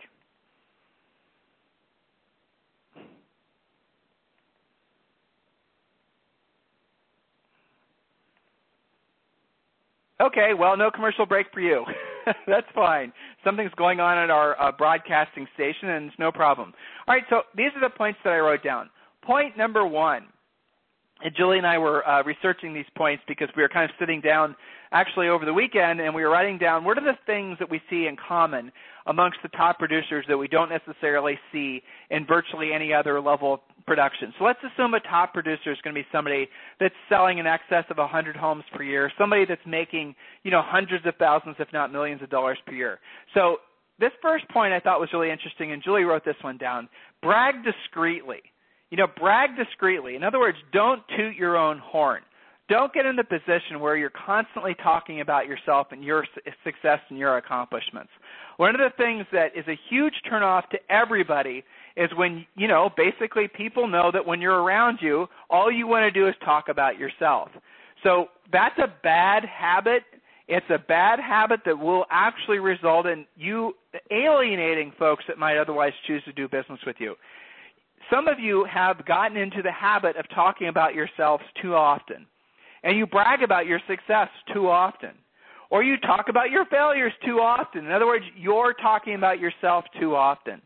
Okay, 10.20 10.50
well, 10.52 10.76
no 10.76 10.90
commercial 10.90 11.24
break 11.24 11.46
for 11.54 11.60
you. 11.60 11.86
That's 12.46 12.66
fine. 12.74 13.12
Something's 13.44 13.72
going 13.76 14.00
on 14.00 14.18
at 14.18 14.30
our 14.30 14.60
uh, 14.60 14.72
broadcasting 14.72 15.46
station, 15.54 15.90
and 15.90 16.06
it's 16.06 16.18
no 16.18 16.32
problem. 16.32 16.72
All 17.06 17.14
right, 17.14 17.24
so 17.30 17.42
these 17.56 17.70
are 17.76 17.80
the 17.80 17.94
points 17.94 18.18
that 18.24 18.32
I 18.32 18.38
wrote 18.38 18.62
down. 18.62 18.90
Point 19.22 19.56
number 19.56 19.86
one. 19.86 20.26
And 21.20 21.34
Julie 21.36 21.58
and 21.58 21.66
I 21.66 21.78
were 21.78 22.06
uh, 22.08 22.22
researching 22.22 22.72
these 22.72 22.86
points 22.96 23.24
because 23.26 23.48
we 23.56 23.62
were 23.62 23.68
kind 23.68 23.84
of 23.84 23.90
sitting 23.98 24.20
down 24.20 24.54
actually 24.92 25.28
over 25.28 25.44
the 25.44 25.52
weekend 25.52 26.00
and 26.00 26.14
we 26.14 26.22
were 26.22 26.30
writing 26.30 26.58
down 26.58 26.84
what 26.84 26.96
are 26.96 27.04
the 27.04 27.18
things 27.26 27.58
that 27.58 27.68
we 27.68 27.80
see 27.90 28.06
in 28.06 28.16
common 28.16 28.70
amongst 29.06 29.38
the 29.42 29.48
top 29.50 29.78
producers 29.78 30.24
that 30.28 30.38
we 30.38 30.48
don't 30.48 30.70
necessarily 30.70 31.38
see 31.52 31.82
in 32.10 32.24
virtually 32.24 32.72
any 32.72 32.92
other 32.92 33.20
level 33.20 33.60
production. 33.88 34.32
So 34.38 34.44
let's 34.44 34.60
assume 34.62 34.94
a 34.94 35.00
top 35.00 35.32
producer 35.32 35.72
is 35.72 35.78
going 35.82 35.94
to 35.94 36.00
be 36.00 36.06
somebody 36.12 36.48
that's 36.78 36.94
selling 37.08 37.38
in 37.38 37.46
excess 37.46 37.84
of 37.90 37.96
100 37.96 38.36
homes 38.36 38.64
per 38.72 38.82
year, 38.82 39.10
somebody 39.18 39.44
that's 39.44 39.66
making, 39.66 40.14
you 40.44 40.50
know, 40.50 40.62
hundreds 40.64 41.04
of 41.06 41.14
thousands 41.16 41.56
if 41.58 41.68
not 41.72 41.90
millions 41.90 42.22
of 42.22 42.30
dollars 42.30 42.58
per 42.66 42.72
year. 42.72 43.00
So 43.34 43.56
this 43.98 44.12
first 44.22 44.48
point 44.50 44.72
I 44.72 44.80
thought 44.80 45.00
was 45.00 45.08
really 45.12 45.30
interesting 45.30 45.72
and 45.72 45.82
Julie 45.82 46.04
wrote 46.04 46.24
this 46.24 46.36
one 46.42 46.58
down. 46.58 46.88
Brag 47.22 47.56
discreetly. 47.64 48.42
You 48.90 48.96
know, 48.98 49.06
brag 49.18 49.50
discreetly. 49.56 50.14
In 50.14 50.22
other 50.22 50.38
words, 50.38 50.58
don't 50.72 51.02
toot 51.16 51.34
your 51.34 51.56
own 51.56 51.78
horn. 51.78 52.22
Don't 52.68 52.92
get 52.92 53.06
in 53.06 53.16
the 53.16 53.24
position 53.24 53.80
where 53.80 53.96
you're 53.96 54.10
constantly 54.10 54.74
talking 54.82 55.22
about 55.22 55.46
yourself 55.46 55.88
and 55.90 56.04
your 56.04 56.26
success 56.64 57.00
and 57.08 57.18
your 57.18 57.38
accomplishments. 57.38 58.10
One 58.58 58.74
of 58.74 58.80
the 58.80 58.94
things 59.02 59.24
that 59.32 59.56
is 59.56 59.66
a 59.68 59.78
huge 59.88 60.12
turnoff 60.30 60.68
to 60.70 60.78
everybody 60.90 61.64
is 61.98 62.08
when, 62.16 62.46
you 62.56 62.68
know, 62.68 62.90
basically 62.96 63.48
people 63.48 63.88
know 63.88 64.10
that 64.12 64.24
when 64.24 64.40
you're 64.40 64.62
around 64.62 65.00
you, 65.02 65.26
all 65.50 65.70
you 65.70 65.86
want 65.86 66.04
to 66.04 66.10
do 66.12 66.28
is 66.28 66.34
talk 66.44 66.68
about 66.68 66.96
yourself. 66.96 67.48
So 68.04 68.26
that's 68.52 68.78
a 68.78 68.86
bad 69.02 69.44
habit. 69.44 70.04
It's 70.46 70.70
a 70.70 70.78
bad 70.78 71.18
habit 71.18 71.60
that 71.66 71.76
will 71.76 72.06
actually 72.10 72.60
result 72.60 73.06
in 73.06 73.26
you 73.36 73.74
alienating 74.12 74.92
folks 74.96 75.24
that 75.26 75.38
might 75.38 75.58
otherwise 75.58 75.92
choose 76.06 76.22
to 76.24 76.32
do 76.32 76.48
business 76.48 76.78
with 76.86 76.96
you. 77.00 77.16
Some 78.10 78.28
of 78.28 78.38
you 78.38 78.64
have 78.72 79.04
gotten 79.04 79.36
into 79.36 79.60
the 79.60 79.72
habit 79.72 80.16
of 80.16 80.24
talking 80.32 80.68
about 80.68 80.94
yourselves 80.94 81.42
too 81.60 81.74
often, 81.74 82.26
and 82.84 82.96
you 82.96 83.06
brag 83.06 83.42
about 83.42 83.66
your 83.66 83.80
success 83.88 84.28
too 84.54 84.70
often, 84.70 85.10
or 85.68 85.82
you 85.82 85.98
talk 85.98 86.26
about 86.28 86.50
your 86.50 86.64
failures 86.66 87.12
too 87.26 87.40
often. 87.40 87.84
In 87.84 87.92
other 87.92 88.06
words, 88.06 88.24
you're 88.36 88.72
talking 88.72 89.16
about 89.16 89.40
yourself 89.40 89.84
too 90.00 90.14
often. 90.14 90.62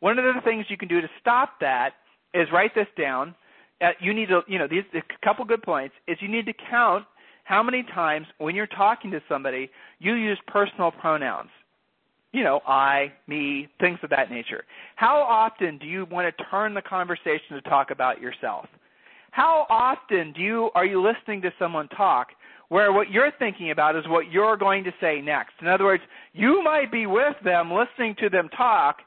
One 0.00 0.18
of 0.18 0.24
the 0.24 0.40
things 0.42 0.66
you 0.68 0.76
can 0.76 0.88
do 0.88 1.00
to 1.00 1.08
stop 1.20 1.60
that 1.60 1.90
is 2.34 2.48
write 2.52 2.74
this 2.74 2.86
down. 2.98 3.34
Uh, 3.80 3.90
you 4.00 4.12
need 4.12 4.28
to, 4.28 4.40
you 4.46 4.58
know, 4.58 4.66
these 4.68 4.84
a 4.94 5.24
couple 5.24 5.44
good 5.44 5.62
points 5.62 5.94
is 6.08 6.18
you 6.20 6.28
need 6.28 6.46
to 6.46 6.52
count 6.70 7.04
how 7.44 7.62
many 7.62 7.82
times 7.94 8.26
when 8.38 8.54
you're 8.54 8.66
talking 8.66 9.10
to 9.10 9.20
somebody 9.28 9.70
you 9.98 10.14
use 10.14 10.38
personal 10.46 10.90
pronouns. 10.90 11.50
You 12.32 12.44
know, 12.44 12.60
I, 12.66 13.12
me, 13.26 13.68
things 13.80 13.98
of 14.02 14.10
that 14.10 14.30
nature. 14.30 14.64
How 14.94 15.16
often 15.20 15.78
do 15.78 15.86
you 15.86 16.06
want 16.10 16.34
to 16.34 16.44
turn 16.44 16.74
the 16.74 16.82
conversation 16.82 17.54
to 17.54 17.60
talk 17.62 17.90
about 17.90 18.20
yourself? 18.20 18.66
How 19.32 19.66
often 19.68 20.32
do 20.32 20.40
you 20.40 20.70
are 20.74 20.84
you 20.84 21.02
listening 21.02 21.42
to 21.42 21.52
someone 21.58 21.88
talk 21.88 22.28
where 22.68 22.92
what 22.92 23.10
you're 23.10 23.32
thinking 23.38 23.72
about 23.72 23.96
is 23.96 24.06
what 24.06 24.30
you're 24.30 24.56
going 24.56 24.84
to 24.84 24.92
say 25.00 25.20
next? 25.20 25.54
In 25.60 25.66
other 25.66 25.84
words, 25.84 26.02
you 26.32 26.62
might 26.62 26.92
be 26.92 27.06
with 27.06 27.34
them 27.44 27.72
listening 27.72 28.14
to 28.20 28.28
them 28.28 28.48
talk, 28.56 28.98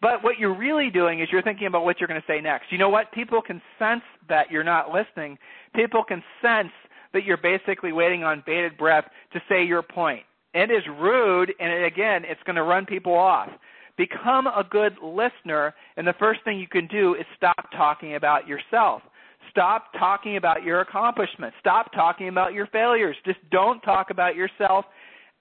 but 0.00 0.24
what 0.24 0.38
you're 0.38 0.56
really 0.56 0.90
doing 0.90 1.20
is 1.20 1.28
you're 1.30 1.42
thinking 1.42 1.66
about 1.66 1.84
what 1.84 2.00
you're 2.00 2.08
going 2.08 2.20
to 2.20 2.26
say 2.26 2.40
next. 2.40 2.72
You 2.72 2.78
know 2.78 2.88
what? 2.88 3.12
People 3.12 3.42
can 3.42 3.60
sense 3.78 4.02
that 4.28 4.50
you're 4.50 4.64
not 4.64 4.90
listening. 4.92 5.38
People 5.74 6.02
can 6.02 6.22
sense 6.40 6.72
that 7.12 7.24
you're 7.24 7.36
basically 7.36 7.92
waiting 7.92 8.24
on 8.24 8.42
bated 8.46 8.76
breath 8.78 9.04
to 9.32 9.40
say 9.48 9.64
your 9.64 9.82
point. 9.82 10.22
It 10.54 10.70
is 10.70 10.82
rude, 10.98 11.52
and 11.60 11.84
again, 11.84 12.22
it's 12.24 12.42
going 12.44 12.56
to 12.56 12.62
run 12.62 12.86
people 12.86 13.14
off. 13.14 13.48
Become 13.96 14.46
a 14.46 14.64
good 14.68 14.94
listener, 15.02 15.74
and 15.96 16.06
the 16.06 16.14
first 16.18 16.40
thing 16.44 16.58
you 16.58 16.66
can 16.66 16.86
do 16.86 17.14
is 17.14 17.24
stop 17.36 17.70
talking 17.76 18.14
about 18.14 18.48
yourself. 18.48 19.02
Stop 19.50 19.92
talking 19.98 20.36
about 20.36 20.62
your 20.62 20.80
accomplishments. 20.80 21.56
Stop 21.60 21.92
talking 21.92 22.28
about 22.28 22.54
your 22.54 22.66
failures. 22.68 23.16
Just 23.24 23.38
don't 23.50 23.80
talk 23.80 24.10
about 24.10 24.36
yourself 24.36 24.86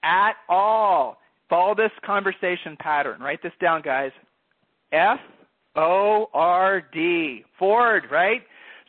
at 0.03 0.33
all. 0.47 1.17
Follow 1.49 1.73
this 1.73 1.91
conversation 2.05 2.75
pattern. 2.79 3.21
Write 3.21 3.41
this 3.41 3.53
down, 3.61 3.81
guys. 3.81 4.11
F 4.91 5.19
O 5.75 6.27
R 6.33 6.81
D. 6.93 7.43
Ford, 7.57 8.03
right? 8.11 8.41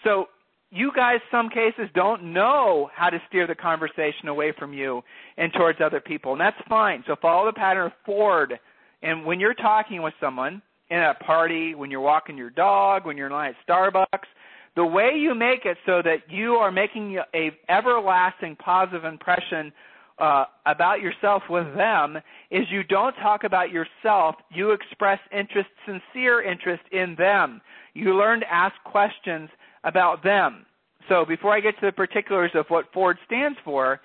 So 0.04 0.26
you 0.70 0.92
guys, 0.94 1.18
some 1.30 1.48
cases, 1.48 1.88
don't 1.94 2.32
know 2.32 2.90
how 2.94 3.10
to 3.10 3.18
steer 3.28 3.46
the 3.46 3.54
conversation 3.54 4.28
away 4.28 4.52
from 4.56 4.72
you 4.72 5.02
and 5.36 5.52
towards 5.52 5.80
other 5.80 6.00
people, 6.00 6.32
and 6.32 6.40
that's 6.40 6.56
fine. 6.68 7.02
So 7.06 7.16
follow 7.20 7.46
the 7.46 7.52
pattern 7.52 7.86
of 7.86 7.92
Ford. 8.06 8.58
And 9.02 9.24
when 9.24 9.40
you're 9.40 9.54
talking 9.54 10.02
with 10.02 10.14
someone 10.20 10.62
in 10.90 10.98
a 10.98 11.14
party, 11.14 11.74
when 11.74 11.90
you're 11.90 12.00
walking 12.00 12.36
your 12.36 12.50
dog, 12.50 13.04
when 13.04 13.16
you're 13.16 13.26
in 13.26 13.32
line 13.32 13.54
at 13.54 13.68
Starbucks, 13.68 14.28
the 14.76 14.86
way 14.86 15.10
you 15.16 15.34
make 15.34 15.64
it 15.64 15.76
so 15.84 16.00
that 16.04 16.18
you 16.28 16.54
are 16.54 16.70
making 16.70 17.18
a 17.34 17.50
everlasting 17.68 18.56
positive 18.56 19.04
impression 19.04 19.72
uh, 20.20 20.44
about 20.66 21.00
yourself 21.00 21.42
with 21.48 21.74
them 21.74 22.18
is 22.50 22.66
you 22.70 22.84
don't 22.84 23.14
talk 23.14 23.44
about 23.44 23.70
yourself. 23.70 24.34
You 24.50 24.72
express 24.72 25.18
interest, 25.32 25.68
sincere 25.86 26.42
interest 26.42 26.82
in 26.92 27.14
them. 27.16 27.60
You 27.94 28.16
learn 28.16 28.40
to 28.40 28.52
ask 28.52 28.74
questions 28.84 29.48
about 29.84 30.22
them. 30.22 30.66
So 31.08 31.24
before 31.24 31.54
I 31.54 31.60
get 31.60 31.78
to 31.80 31.86
the 31.86 31.92
particulars 31.92 32.52
of 32.54 32.66
what 32.68 32.92
Ford 32.92 33.18
stands 33.26 33.58
for, 33.64 34.00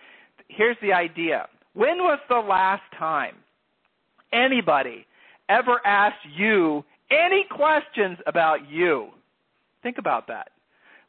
here's 0.47 0.77
the 0.81 0.93
idea. 0.93 1.47
When 1.73 1.97
was 1.97 2.19
the 2.29 2.39
last 2.39 2.83
time 2.97 3.35
anybody 4.31 5.05
ever 5.49 5.85
asked 5.85 6.25
you 6.35 6.83
any 7.11 7.45
questions 7.51 8.17
about 8.25 8.69
you? 8.69 9.09
Think 9.83 9.97
about 9.97 10.27
that. 10.27 10.49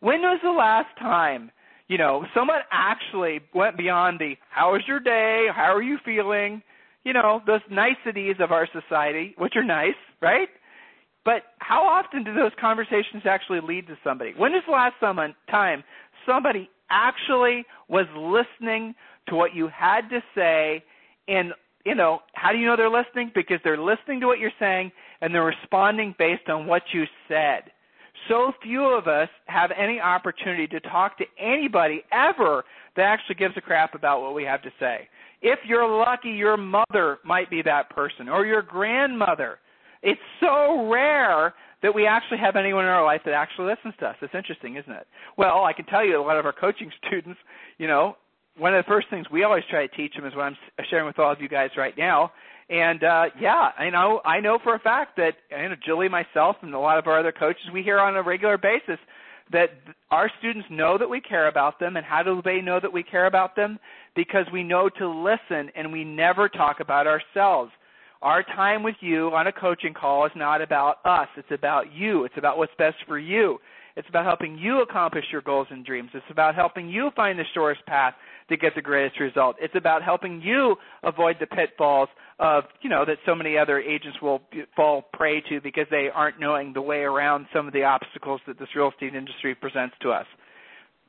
When 0.00 0.20
was 0.20 0.40
the 0.42 0.50
last 0.50 0.88
time 0.98 1.50
you 1.88 1.98
know, 1.98 2.24
someone 2.34 2.60
actually 2.72 3.40
went 3.54 3.76
beyond 3.76 4.18
the 4.18 4.34
how 4.50 4.72
was 4.72 4.82
your 4.86 5.00
day, 5.00 5.46
how 5.54 5.74
are 5.74 5.82
you 5.82 5.98
feeling, 6.04 6.62
you 7.04 7.12
know, 7.12 7.40
those 7.46 7.60
niceties 7.70 8.36
of 8.40 8.50
our 8.50 8.68
society, 8.72 9.34
which 9.38 9.54
are 9.56 9.64
nice, 9.64 9.94
right? 10.20 10.48
But 11.24 11.42
how 11.58 11.86
often 11.86 12.24
do 12.24 12.34
those 12.34 12.52
conversations 12.60 13.22
actually 13.24 13.60
lead 13.60 13.86
to 13.88 13.96
somebody? 14.02 14.32
When 14.36 14.52
is 14.54 14.62
the 14.66 14.72
last 14.72 14.94
someone, 15.00 15.34
time 15.50 15.84
somebody 16.26 16.68
actually 16.90 17.64
was 17.88 18.06
listening 18.16 18.94
to 19.28 19.34
what 19.34 19.54
you 19.54 19.68
had 19.68 20.08
to 20.10 20.20
say 20.34 20.82
and 21.28 21.52
you 21.84 21.94
know, 21.94 22.18
how 22.32 22.50
do 22.50 22.58
you 22.58 22.66
know 22.66 22.74
they're 22.74 22.90
listening? 22.90 23.30
Because 23.32 23.58
they're 23.62 23.78
listening 23.78 24.18
to 24.20 24.26
what 24.26 24.40
you're 24.40 24.50
saying 24.58 24.90
and 25.20 25.32
they're 25.32 25.44
responding 25.44 26.16
based 26.18 26.48
on 26.48 26.66
what 26.66 26.82
you 26.92 27.04
said 27.28 27.70
so 28.28 28.52
few 28.62 28.84
of 28.84 29.06
us 29.06 29.28
have 29.46 29.70
any 29.76 30.00
opportunity 30.00 30.66
to 30.68 30.80
talk 30.80 31.18
to 31.18 31.24
anybody 31.38 32.02
ever 32.12 32.64
that 32.96 33.02
actually 33.02 33.36
gives 33.36 33.56
a 33.56 33.60
crap 33.60 33.94
about 33.94 34.22
what 34.22 34.34
we 34.34 34.44
have 34.44 34.62
to 34.62 34.70
say. 34.80 35.08
If 35.42 35.58
you're 35.66 35.88
lucky, 35.88 36.30
your 36.30 36.56
mother 36.56 37.18
might 37.24 37.50
be 37.50 37.62
that 37.62 37.90
person 37.90 38.28
or 38.28 38.46
your 38.46 38.62
grandmother. 38.62 39.58
It's 40.02 40.20
so 40.40 40.88
rare 40.88 41.54
that 41.82 41.94
we 41.94 42.06
actually 42.06 42.38
have 42.38 42.56
anyone 42.56 42.84
in 42.84 42.90
our 42.90 43.04
life 43.04 43.20
that 43.24 43.34
actually 43.34 43.66
listens 43.66 43.94
to 44.00 44.06
us. 44.06 44.16
It's 44.22 44.34
interesting, 44.34 44.76
isn't 44.76 44.92
it? 44.92 45.06
Well, 45.36 45.64
I 45.64 45.72
can 45.72 45.84
tell 45.84 46.04
you 46.04 46.20
a 46.20 46.24
lot 46.24 46.38
of 46.38 46.46
our 46.46 46.52
coaching 46.52 46.90
students, 47.06 47.38
you 47.78 47.86
know, 47.86 48.16
one 48.56 48.74
of 48.74 48.82
the 48.82 48.88
first 48.88 49.08
things 49.10 49.26
we 49.30 49.44
always 49.44 49.64
try 49.68 49.86
to 49.86 49.96
teach 49.96 50.14
them 50.14 50.24
is 50.24 50.34
what 50.34 50.44
I'm 50.44 50.56
sharing 50.88 51.06
with 51.06 51.18
all 51.18 51.30
of 51.30 51.40
you 51.42 51.48
guys 51.48 51.70
right 51.76 51.96
now 51.98 52.32
and 52.68 53.02
uh, 53.04 53.26
yeah, 53.40 53.70
I 53.78 53.90
know 53.90 54.20
I 54.24 54.40
know 54.40 54.58
for 54.62 54.74
a 54.74 54.78
fact 54.78 55.16
that 55.16 55.34
you 55.50 55.68
know 55.68 55.76
Julie, 55.84 56.08
myself, 56.08 56.56
and 56.62 56.74
a 56.74 56.78
lot 56.78 56.98
of 56.98 57.06
our 57.06 57.18
other 57.18 57.32
coaches 57.32 57.62
we 57.72 57.82
hear 57.82 57.98
on 58.00 58.16
a 58.16 58.22
regular 58.22 58.58
basis 58.58 58.98
that 59.52 59.70
our 60.10 60.30
students 60.38 60.66
know 60.70 60.98
that 60.98 61.08
we 61.08 61.20
care 61.20 61.48
about 61.48 61.78
them. 61.78 61.96
And 61.96 62.04
how 62.04 62.22
do 62.22 62.42
they 62.44 62.60
know 62.60 62.80
that 62.80 62.92
we 62.92 63.02
care 63.02 63.26
about 63.26 63.54
them? 63.54 63.78
Because 64.14 64.46
we 64.52 64.64
know 64.64 64.88
to 64.98 65.08
listen 65.08 65.70
and 65.76 65.92
we 65.92 66.04
never 66.04 66.48
talk 66.48 66.80
about 66.80 67.06
ourselves. 67.06 67.70
Our 68.22 68.42
time 68.42 68.82
with 68.82 68.96
you 69.00 69.28
on 69.28 69.46
a 69.46 69.52
coaching 69.52 69.94
call 69.94 70.26
is 70.26 70.32
not 70.34 70.62
about 70.62 70.96
us. 71.04 71.28
It's 71.36 71.52
about 71.52 71.92
you. 71.92 72.24
It's 72.24 72.36
about 72.36 72.58
what's 72.58 72.72
best 72.78 72.96
for 73.06 73.18
you. 73.18 73.58
It's 73.96 74.08
about 74.08 74.26
helping 74.26 74.58
you 74.58 74.82
accomplish 74.82 75.24
your 75.32 75.40
goals 75.40 75.68
and 75.70 75.84
dreams. 75.84 76.10
It's 76.12 76.24
about 76.30 76.54
helping 76.54 76.88
you 76.88 77.10
find 77.16 77.38
the 77.38 77.44
shortest 77.54 77.84
path 77.86 78.14
to 78.50 78.56
get 78.56 78.74
the 78.74 78.82
greatest 78.82 79.18
result. 79.18 79.56
It's 79.58 79.74
about 79.74 80.02
helping 80.02 80.40
you 80.42 80.76
avoid 81.02 81.36
the 81.40 81.46
pitfalls 81.46 82.10
of, 82.38 82.64
you 82.82 82.90
know, 82.90 83.04
that 83.06 83.16
so 83.24 83.34
many 83.34 83.56
other 83.56 83.80
agents 83.80 84.20
will 84.20 84.42
fall 84.76 85.06
prey 85.14 85.40
to 85.48 85.60
because 85.62 85.86
they 85.90 86.08
aren't 86.14 86.38
knowing 86.38 86.74
the 86.74 86.82
way 86.82 87.00
around 87.00 87.46
some 87.54 87.66
of 87.66 87.72
the 87.72 87.84
obstacles 87.84 88.40
that 88.46 88.58
this 88.58 88.68
real 88.76 88.90
estate 88.90 89.14
industry 89.14 89.54
presents 89.54 89.96
to 90.02 90.10
us. 90.10 90.26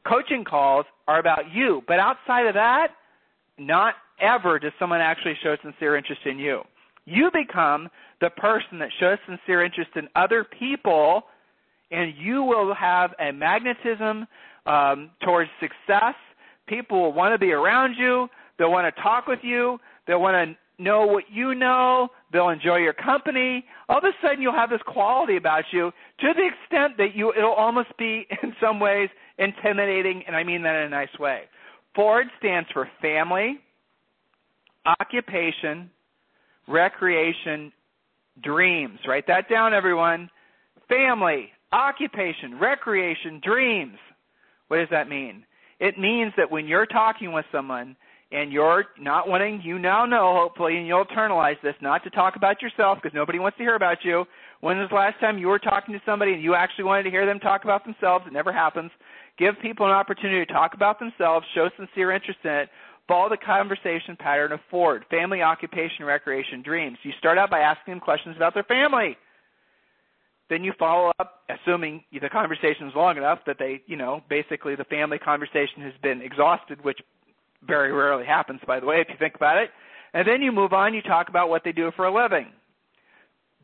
Coaching 0.07 0.45
calls 0.45 0.85
are 1.07 1.19
about 1.19 1.51
you, 1.53 1.83
but 1.87 1.99
outside 1.99 2.47
of 2.47 2.53
that, 2.53 2.91
not 3.57 3.95
ever 4.21 4.59
does 4.59 4.71
someone 4.79 5.01
actually 5.01 5.35
show 5.43 5.57
sincere 5.61 5.97
interest 5.97 6.21
in 6.25 6.39
you. 6.39 6.61
You 7.05 7.29
become 7.31 7.89
the 8.21 8.29
person 8.29 8.79
that 8.79 8.89
shows 8.99 9.17
sincere 9.25 9.63
interest 9.63 9.91
in 9.95 10.07
other 10.15 10.43
people, 10.43 11.23
and 11.91 12.13
you 12.17 12.43
will 12.43 12.73
have 12.73 13.13
a 13.19 13.31
magnetism 13.31 14.27
um, 14.65 15.11
towards 15.23 15.49
success. 15.59 16.15
People 16.67 17.01
will 17.01 17.13
want 17.13 17.33
to 17.33 17.39
be 17.39 17.51
around 17.51 17.95
you. 17.97 18.27
They'll 18.57 18.71
want 18.71 18.93
to 18.93 19.01
talk 19.01 19.27
with 19.27 19.39
you. 19.41 19.79
They'll 20.05 20.21
want 20.21 20.35
to 20.35 20.83
know 20.83 21.05
what 21.05 21.25
you 21.31 21.55
know. 21.55 22.09
They'll 22.31 22.49
enjoy 22.49 22.77
your 22.77 22.93
company. 22.93 23.65
All 23.89 23.97
of 23.97 24.03
a 24.03 24.11
sudden, 24.21 24.41
you'll 24.41 24.53
have 24.53 24.69
this 24.69 24.81
quality 24.85 25.37
about 25.37 25.63
you 25.71 25.91
to 26.19 26.33
the 26.35 26.47
extent 26.47 26.97
that 26.97 27.15
you 27.15 27.33
it'll 27.37 27.51
almost 27.51 27.95
be 27.97 28.27
in 28.43 28.53
some 28.61 28.79
ways 28.79 29.09
intimidating, 29.37 30.23
and 30.27 30.35
I 30.35 30.43
mean 30.43 30.63
that 30.63 30.75
in 30.75 30.83
a 30.83 30.89
nice 30.89 31.17
way. 31.19 31.43
Ford 31.95 32.27
stands 32.37 32.69
for 32.73 32.89
family, 33.01 33.59
occupation, 34.99 35.89
recreation, 36.67 37.71
dreams. 38.43 38.99
Write 39.07 39.25
that 39.27 39.49
down, 39.49 39.73
everyone. 39.73 40.29
Family, 40.89 41.49
occupation, 41.71 42.59
recreation, 42.59 43.41
dreams. 43.43 43.97
What 44.67 44.77
does 44.77 44.89
that 44.91 45.09
mean? 45.09 45.43
It 45.79 45.97
means 45.97 46.33
that 46.37 46.51
when 46.51 46.67
you're 46.67 46.85
talking 46.85 47.31
with 47.31 47.45
someone 47.51 47.95
and 48.31 48.51
you're 48.51 48.85
not 48.99 49.29
wanting, 49.29 49.61
you 49.63 49.79
now 49.79 50.05
know, 50.05 50.35
hopefully, 50.35 50.77
and 50.77 50.87
you'll 50.87 51.05
internalize 51.05 51.61
this, 51.61 51.75
not 51.81 52.03
to 52.03 52.09
talk 52.09 52.35
about 52.35 52.61
yourself 52.61 52.97
because 53.01 53.15
nobody 53.15 53.39
wants 53.39 53.57
to 53.57 53.63
hear 53.63 53.75
about 53.75 53.99
you. 54.03 54.25
When 54.59 54.77
was 54.77 54.89
the 54.89 54.95
last 54.95 55.19
time 55.19 55.37
you 55.37 55.47
were 55.47 55.59
talking 55.59 55.93
to 55.93 56.01
somebody 56.05 56.33
and 56.33 56.43
you 56.43 56.55
actually 56.55 56.85
wanted 56.85 57.03
to 57.03 57.11
hear 57.11 57.25
them 57.25 57.39
talk 57.39 57.63
about 57.63 57.85
themselves? 57.85 58.25
It 58.27 58.33
never 58.33 58.51
happens. 58.51 58.91
Give 59.37 59.53
people 59.61 59.85
an 59.85 59.91
opportunity 59.91 60.45
to 60.45 60.51
talk 60.51 60.73
about 60.73 60.99
themselves, 60.99 61.45
show 61.53 61.69
sincere 61.77 62.11
interest 62.11 62.39
in 62.43 62.51
it, 62.51 62.69
follow 63.07 63.29
the 63.29 63.37
conversation 63.37 64.17
pattern 64.17 64.51
of 64.51 64.59
Ford, 64.69 65.05
family, 65.09 65.41
occupation, 65.41 66.03
recreation, 66.03 66.63
dreams. 66.63 66.97
You 67.03 67.13
start 67.19 67.37
out 67.37 67.49
by 67.49 67.59
asking 67.59 67.93
them 67.93 68.01
questions 68.01 68.35
about 68.35 68.55
their 68.55 68.63
family. 68.63 69.15
Then 70.49 70.63
you 70.63 70.73
follow 70.79 71.11
up, 71.19 71.41
assuming 71.49 72.03
the 72.11 72.29
conversation 72.29 72.87
is 72.87 72.93
long 72.95 73.17
enough 73.17 73.39
that 73.47 73.57
they, 73.59 73.81
you 73.85 73.97
know, 73.97 74.21
basically 74.29 74.75
the 74.75 74.85
family 74.85 75.19
conversation 75.19 75.81
has 75.81 75.93
been 76.01 76.21
exhausted, 76.21 76.83
which 76.83 76.99
very 77.67 77.91
rarely 77.91 78.25
happens, 78.25 78.61
by 78.65 78.79
the 78.79 78.85
way, 78.85 79.01
if 79.01 79.07
you 79.09 79.15
think 79.19 79.35
about 79.35 79.57
it. 79.57 79.69
And 80.13 80.25
then 80.27 80.41
you 80.41 80.51
move 80.51 80.71
on, 80.71 80.93
you 80.93 81.01
talk 81.01 81.27
about 81.27 81.49
what 81.49 81.63
they 81.65 81.73
do 81.73 81.91
for 81.95 82.05
a 82.05 82.13
living. 82.13 82.47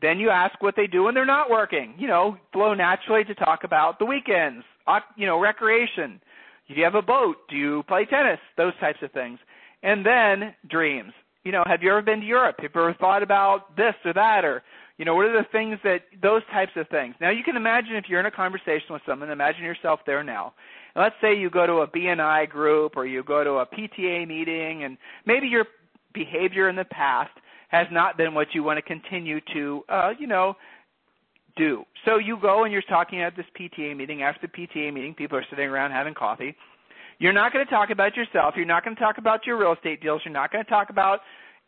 Then 0.02 0.18
you 0.18 0.28
ask 0.28 0.60
what 0.60 0.76
they 0.76 0.86
do 0.86 1.04
when 1.04 1.14
they're 1.14 1.24
not 1.24 1.48
working. 1.48 1.94
You 1.96 2.08
know, 2.08 2.36
flow 2.52 2.74
naturally 2.74 3.24
to 3.24 3.34
talk 3.34 3.64
about 3.64 3.98
the 3.98 4.04
weekends, 4.04 4.64
you 5.16 5.26
know, 5.26 5.40
recreation. 5.40 6.20
Do 6.68 6.74
you 6.74 6.84
have 6.84 6.94
a 6.94 7.02
boat? 7.02 7.36
Do 7.48 7.56
you 7.56 7.82
play 7.88 8.04
tennis? 8.04 8.40
Those 8.58 8.74
types 8.80 8.98
of 9.02 9.10
things. 9.12 9.38
And 9.82 10.04
then 10.04 10.54
dreams. 10.68 11.12
You 11.44 11.52
know, 11.52 11.62
have 11.66 11.82
you 11.82 11.90
ever 11.90 12.02
been 12.02 12.20
to 12.20 12.26
Europe? 12.26 12.56
Have 12.60 12.70
you 12.74 12.80
ever 12.80 12.94
thought 12.94 13.22
about 13.22 13.76
this 13.76 13.94
or 14.04 14.12
that 14.14 14.44
or 14.44 14.62
you 14.96 15.04
know, 15.04 15.14
what 15.14 15.26
are 15.26 15.32
the 15.32 15.48
things 15.50 15.78
that 15.82 16.02
those 16.22 16.42
types 16.52 16.72
of 16.76 16.88
things. 16.88 17.16
Now 17.20 17.30
you 17.30 17.42
can 17.42 17.56
imagine 17.56 17.96
if 17.96 18.04
you're 18.08 18.20
in 18.20 18.26
a 18.26 18.30
conversation 18.30 18.86
with 18.90 19.02
someone, 19.06 19.30
imagine 19.30 19.64
yourself 19.64 20.00
there 20.06 20.22
now. 20.22 20.54
And 20.94 21.02
let's 21.02 21.16
say 21.20 21.36
you 21.36 21.50
go 21.50 21.66
to 21.66 21.72
a 21.78 21.88
BNI 21.88 22.48
group 22.48 22.96
or 22.96 23.04
you 23.04 23.24
go 23.24 23.42
to 23.42 23.50
a 23.54 23.66
PTA 23.66 24.28
meeting 24.28 24.84
and 24.84 24.96
maybe 25.26 25.48
your 25.48 25.66
behavior 26.12 26.68
in 26.68 26.76
the 26.76 26.84
past 26.84 27.32
has 27.68 27.88
not 27.90 28.16
been 28.16 28.34
what 28.34 28.48
you 28.54 28.62
want 28.62 28.76
to 28.76 28.82
continue 28.82 29.40
to 29.52 29.82
uh, 29.88 30.10
you 30.16 30.28
know, 30.28 30.54
do. 31.56 31.84
So 32.04 32.18
you 32.18 32.38
go 32.40 32.62
and 32.62 32.72
you're 32.72 32.82
talking 32.82 33.20
at 33.20 33.34
this 33.36 33.46
PTA 33.58 33.96
meeting. 33.96 34.22
After 34.22 34.46
the 34.46 34.52
PTA 34.52 34.92
meeting, 34.92 35.14
people 35.14 35.36
are 35.36 35.44
sitting 35.50 35.68
around 35.68 35.90
having 35.90 36.14
coffee. 36.14 36.54
You're 37.18 37.32
not 37.32 37.52
going 37.52 37.64
to 37.64 37.70
talk 37.70 37.90
about 37.90 38.16
yourself. 38.16 38.54
You're 38.56 38.66
not 38.66 38.84
going 38.84 38.96
to 38.96 39.02
talk 39.02 39.18
about 39.18 39.46
your 39.46 39.58
real 39.58 39.72
estate 39.72 40.02
deals. 40.02 40.22
You're 40.24 40.34
not 40.34 40.52
going 40.52 40.64
to 40.64 40.70
talk 40.70 40.90
about 40.90 41.20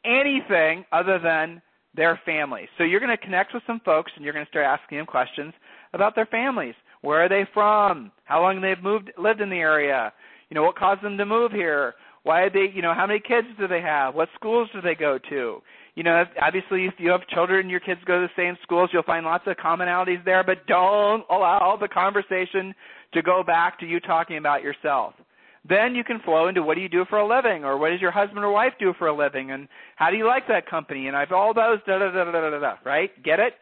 anything 0.05 0.85
other 0.93 1.19
than 1.23 1.63
their 1.95 2.21
families. 2.25 2.69
So 2.77 2.85
you're 2.85 3.01
going 3.01 3.17
to 3.17 3.23
connect 3.23 3.55
with 3.55 3.63
some 3.67 3.81
folks 3.85 4.13
and 4.17 4.25
you're 4.25 4.35
going 4.35 4.45
to 4.45 4.51
start 4.51 4.67
asking 4.67 4.99
them 4.99 5.07
questions 5.07 5.55
about 5.93 6.15
their 6.15 6.27
families. 6.27 6.75
Where 7.03 7.25
are 7.25 7.29
they 7.29 7.47
from? 7.55 8.11
How 8.25 8.43
long 8.43 8.61
they've 8.61 8.83
moved 8.83 9.13
lived 9.19 9.41
in 9.41 9.49
the 9.49 9.57
area? 9.57 10.13
You 10.51 10.55
know, 10.55 10.63
what 10.63 10.77
caused 10.77 11.03
them 11.03 11.17
to 11.17 11.25
move 11.25 11.53
here? 11.53 11.95
Why 12.25 12.43
did 12.43 12.53
they, 12.53 12.75
you 12.75 12.83
know, 12.83 12.93
how 12.93 13.07
many 13.07 13.21
kids 13.21 13.47
do 13.59 13.69
they 13.69 13.81
have? 13.81 14.15
What 14.15 14.29
schools 14.35 14.69
do 14.75 14.81
they 14.81 14.95
go 14.95 15.19
to? 15.31 15.63
you 15.97 16.03
know, 16.03 16.25
obviously 16.41 16.85
if 16.85 16.95
you 16.99 17.11
have 17.11 17.27
children, 17.29 17.69
your 17.71 17.81
kids 17.81 18.01
go 18.07 18.21
to 18.21 18.27
the 18.27 18.41
same 18.41 18.57
schools, 18.63 18.91
you'll 18.93 19.03
find 19.03 19.25
lots 19.25 19.45
of 19.47 19.57
commonalities 19.57 20.23
there, 20.25 20.45
but 20.45 20.67
don't 20.67 21.25
allow 21.31 21.77
the 21.81 21.89
conversation 21.89 22.75
to 23.15 23.23
go 23.23 23.43
back 23.43 23.81
to 23.81 23.87
you 23.87 23.99
talking 23.99 24.37
about 24.37 24.63
yourself. 24.63 25.15
Then 25.69 25.95
you 25.95 26.05
can 26.05 26.21
flow 26.21 26.49
into 26.49 26.63
what 26.63 26.75
do 26.77 26.81
you 26.81 26.89
do 26.89 27.05
for 27.09 27.19
a 27.19 27.27
living, 27.27 27.65
or 27.65 27.77
what 27.79 27.91
does 27.91 28.01
your 28.01 28.11
husband 28.11 28.45
or 28.45 28.53
wife 28.53 28.73
do 28.79 28.95
for 28.99 29.09
a 29.09 29.17
living, 29.17 29.51
and 29.51 29.69
how 29.97 30.11
do 30.11 30.17
you 30.17 30.27
like 30.27 30.47
that 30.49 30.69
company, 30.69 31.09
and 31.09 31.17
I've 31.17 31.33
all 31.33 31.53
those 31.55 31.79
da 31.87 31.99
da 31.99 32.11
da 32.13 32.25
da 32.31 32.51
da 32.51 32.59
da, 32.59 32.75
right? 32.85 33.11
Get 33.25 33.41
it? 33.41 33.55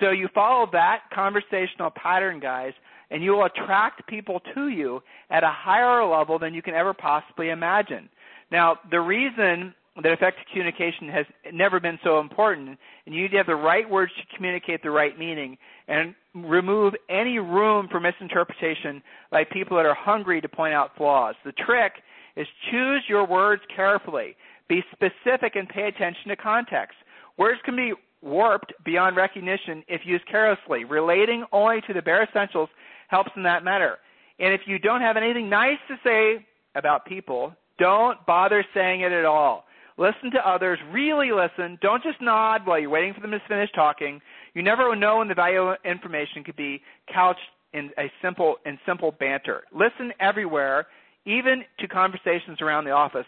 So 0.00 0.10
you 0.10 0.28
follow 0.34 0.66
that 0.72 1.02
conversational 1.12 1.90
pattern, 1.90 2.40
guys, 2.40 2.72
and 3.10 3.22
you 3.22 3.32
will 3.32 3.44
attract 3.44 4.06
people 4.06 4.40
to 4.54 4.68
you 4.68 5.02
at 5.30 5.44
a 5.44 5.50
higher 5.50 6.04
level 6.04 6.38
than 6.38 6.54
you 6.54 6.62
can 6.62 6.74
ever 6.74 6.94
possibly 6.94 7.50
imagine. 7.50 8.08
Now, 8.50 8.78
the 8.90 9.00
reason 9.00 9.74
that 10.02 10.12
effective 10.12 10.44
communication 10.50 11.08
has 11.08 11.26
never 11.52 11.78
been 11.78 11.98
so 12.02 12.20
important, 12.20 12.78
and 13.04 13.14
you 13.14 13.22
need 13.22 13.32
to 13.32 13.36
have 13.36 13.46
the 13.46 13.54
right 13.54 13.88
words 13.88 14.12
to 14.16 14.36
communicate 14.36 14.82
the 14.82 14.90
right 14.90 15.18
meaning 15.18 15.58
and 15.88 16.14
remove 16.34 16.94
any 17.10 17.38
room 17.38 17.88
for 17.90 18.00
misinterpretation 18.00 19.02
by 19.30 19.44
people 19.44 19.76
that 19.76 19.86
are 19.86 19.94
hungry 19.94 20.40
to 20.40 20.48
point 20.48 20.74
out 20.74 20.92
flaws. 20.96 21.34
The 21.44 21.52
trick 21.52 21.92
is 22.36 22.46
choose 22.70 23.02
your 23.08 23.26
words 23.26 23.62
carefully. 23.74 24.36
Be 24.68 24.82
specific 24.92 25.56
and 25.56 25.68
pay 25.68 25.88
attention 25.88 26.28
to 26.28 26.36
context. 26.36 26.96
Words 27.36 27.60
can 27.64 27.76
be 27.76 27.92
warped 28.22 28.72
beyond 28.84 29.16
recognition 29.16 29.82
if 29.88 30.02
used 30.04 30.26
carelessly. 30.26 30.84
Relating 30.84 31.44
only 31.52 31.80
to 31.86 31.92
the 31.92 32.02
bare 32.02 32.22
essentials 32.24 32.68
helps 33.08 33.30
in 33.36 33.42
that 33.42 33.64
matter. 33.64 33.98
And 34.38 34.54
if 34.54 34.62
you 34.66 34.78
don't 34.78 35.00
have 35.00 35.16
anything 35.16 35.50
nice 35.50 35.78
to 35.88 35.96
say 36.04 36.46
about 36.74 37.04
people, 37.04 37.52
don't 37.78 38.24
bother 38.26 38.64
saying 38.74 39.02
it 39.02 39.12
at 39.12 39.24
all. 39.24 39.64
Listen 39.98 40.30
to 40.32 40.48
others. 40.48 40.78
Really 40.90 41.32
listen. 41.32 41.78
Don't 41.82 42.02
just 42.02 42.20
nod 42.20 42.62
while 42.64 42.78
you're 42.78 42.90
waiting 42.90 43.12
for 43.12 43.20
them 43.20 43.32
to 43.32 43.40
finish 43.46 43.70
talking. 43.74 44.20
You 44.54 44.62
never 44.62 44.94
know 44.94 45.18
when 45.18 45.28
the 45.28 45.34
valuable 45.34 45.76
information 45.84 46.44
could 46.44 46.56
be 46.56 46.82
couched 47.12 47.40
in 47.72 47.90
a 47.98 48.10
simple 48.20 48.56
in 48.66 48.78
simple 48.86 49.12
banter. 49.12 49.62
Listen 49.72 50.12
everywhere, 50.20 50.86
even 51.24 51.62
to 51.78 51.88
conversations 51.88 52.60
around 52.60 52.84
the 52.84 52.90
office. 52.90 53.26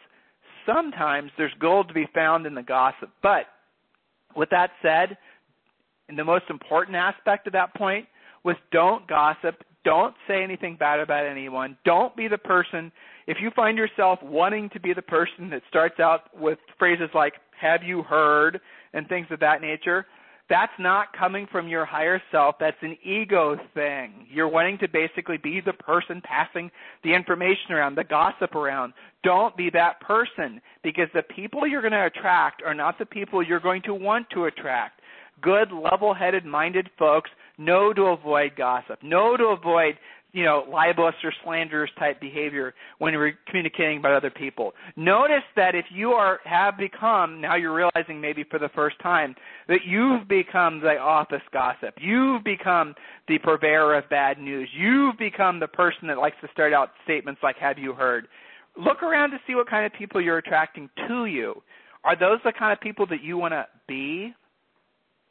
Sometimes 0.67 1.31
there's 1.37 1.55
gold 1.61 1.89
to 1.89 1.95
be 1.95 2.07
found 2.15 2.47
in 2.47 2.55
the 2.55 2.63
gossip. 2.63 3.11
But 3.23 3.47
with 4.37 4.51
that 4.51 4.71
said, 4.83 5.17
and 6.09 6.19
the 6.19 6.25
most 6.25 6.45
important 6.51 6.97
aspect 6.97 7.47
of 7.47 7.53
that 7.55 7.75
point 7.75 8.07
was 8.45 8.57
don't 8.71 9.07
gossip, 9.07 9.63
don't 9.85 10.15
say 10.29 10.43
anything 10.43 10.77
bad 10.77 11.01
about 11.01 11.27
anyone, 11.27 11.77
don't 11.85 12.15
be 12.17 12.29
the 12.29 12.39
person 12.39 12.93
if 13.27 13.39
you 13.41 13.51
find 13.57 13.79
yourself 13.79 14.19
wanting 14.23 14.69
to 14.71 14.81
be 14.81 14.93
the 14.93 15.03
person 15.03 15.49
that 15.51 15.63
starts 15.69 15.99
out 15.99 16.23
with 16.39 16.59
phrases 16.79 17.09
like, 17.15 17.35
have 17.59 17.83
you 17.83 18.03
heard, 18.03 18.61
and 18.93 19.09
things 19.09 19.27
of 19.31 19.41
that 19.41 19.63
nature, 19.63 20.05
that's 20.51 20.73
not 20.79 21.09
coming 21.19 21.47
from 21.51 21.69
your 21.69 21.87
higher 21.87 22.21
self. 22.31 22.57
That's 22.61 22.77
an 22.83 22.97
ego 23.03 23.57
thing. 23.73 24.27
You're 24.31 24.49
wanting 24.49 24.79
to 24.79 24.89
basically 24.89 25.39
be 25.39 25.61
the 25.65 25.73
person 25.73 26.21
passing 26.23 26.71
the 27.03 27.15
information 27.15 27.73
around, 27.73 27.95
the 27.95 28.05
gossip 28.05 28.55
around. 28.55 28.93
Don't 29.23 29.57
be 29.57 29.71
that 29.71 30.01
person 30.01 30.61
because 30.83 31.09
the 31.15 31.23
people 31.23 31.67
you're 31.67 31.81
going 31.81 31.93
to 31.93 32.07
attract 32.07 32.63
are 32.63 32.75
not 32.75 32.99
the 32.99 33.07
people 33.07 33.43
you're 33.43 33.59
going 33.59 33.83
to 33.83 33.95
want 33.95 34.29
to 34.31 34.45
attract. 34.45 35.01
Good, 35.41 35.73
level 35.73 36.13
headed, 36.13 36.45
minded 36.45 36.91
folks 36.99 37.31
know 37.57 37.93
to 37.95 38.03
avoid 38.07 38.53
gossip, 38.57 39.03
know 39.03 39.37
to 39.37 39.45
avoid 39.47 39.97
you 40.35 40.45
know, 40.45 40.67
libelous 40.69 41.15
or 41.23 41.33
slanderous 41.45 41.91
type 41.97 42.21
behavior 42.21 42.75
when 42.99 43.15
we're 43.15 43.39
communicating 43.47 43.99
about 43.99 44.13
other 44.13 44.31
people. 44.31 44.73
Notice 44.97 45.45
that 45.55 45.77
if 45.77 45.85
you 45.91 46.11
are 46.11 46.41
have 46.45 46.77
become 46.77 47.41
now 47.41 47.55
you're 47.55 47.73
realizing 47.73 48.21
maybe 48.21 48.45
for 48.51 48.59
the 48.59 48.69
first 48.75 48.99
time 49.01 49.37
that 49.69 49.85
you've 49.87 50.27
become 50.27 50.81
the 50.81 50.99
office 50.99 51.43
gossip. 51.53 51.95
You've 52.01 52.43
become 52.43 52.97
the 53.29 53.39
purveyor 53.39 53.95
of 53.95 54.11
bad 54.11 54.39
news. 54.39 54.69
You've 54.77 55.17
become 55.19 55.61
the 55.61 55.69
person 55.69 56.09
that 56.09 56.19
likes 56.19 56.37
to 56.43 56.49
start 56.53 56.73
out 56.73 56.91
statements 57.05 57.41
like 57.43 57.57
have 57.59 57.79
you 57.79 57.93
heard? 57.93 58.27
Look 58.77 59.05
around 59.05 59.31
to 59.31 59.39
see 59.47 59.55
what 59.55 59.71
kind 59.71 59.87
of 59.87 59.93
people 59.93 60.21
you're 60.21 60.39
attracting 60.39 60.91
to 61.07 61.27
you. 61.27 61.63
Are 62.03 62.19
those 62.19 62.41
the 62.45 62.53
kind 62.53 62.73
of 62.73 62.81
people 62.81 63.07
that 63.07 63.23
you 63.23 63.39
want 63.39 63.53
to 63.53 63.67
be? 63.87 64.35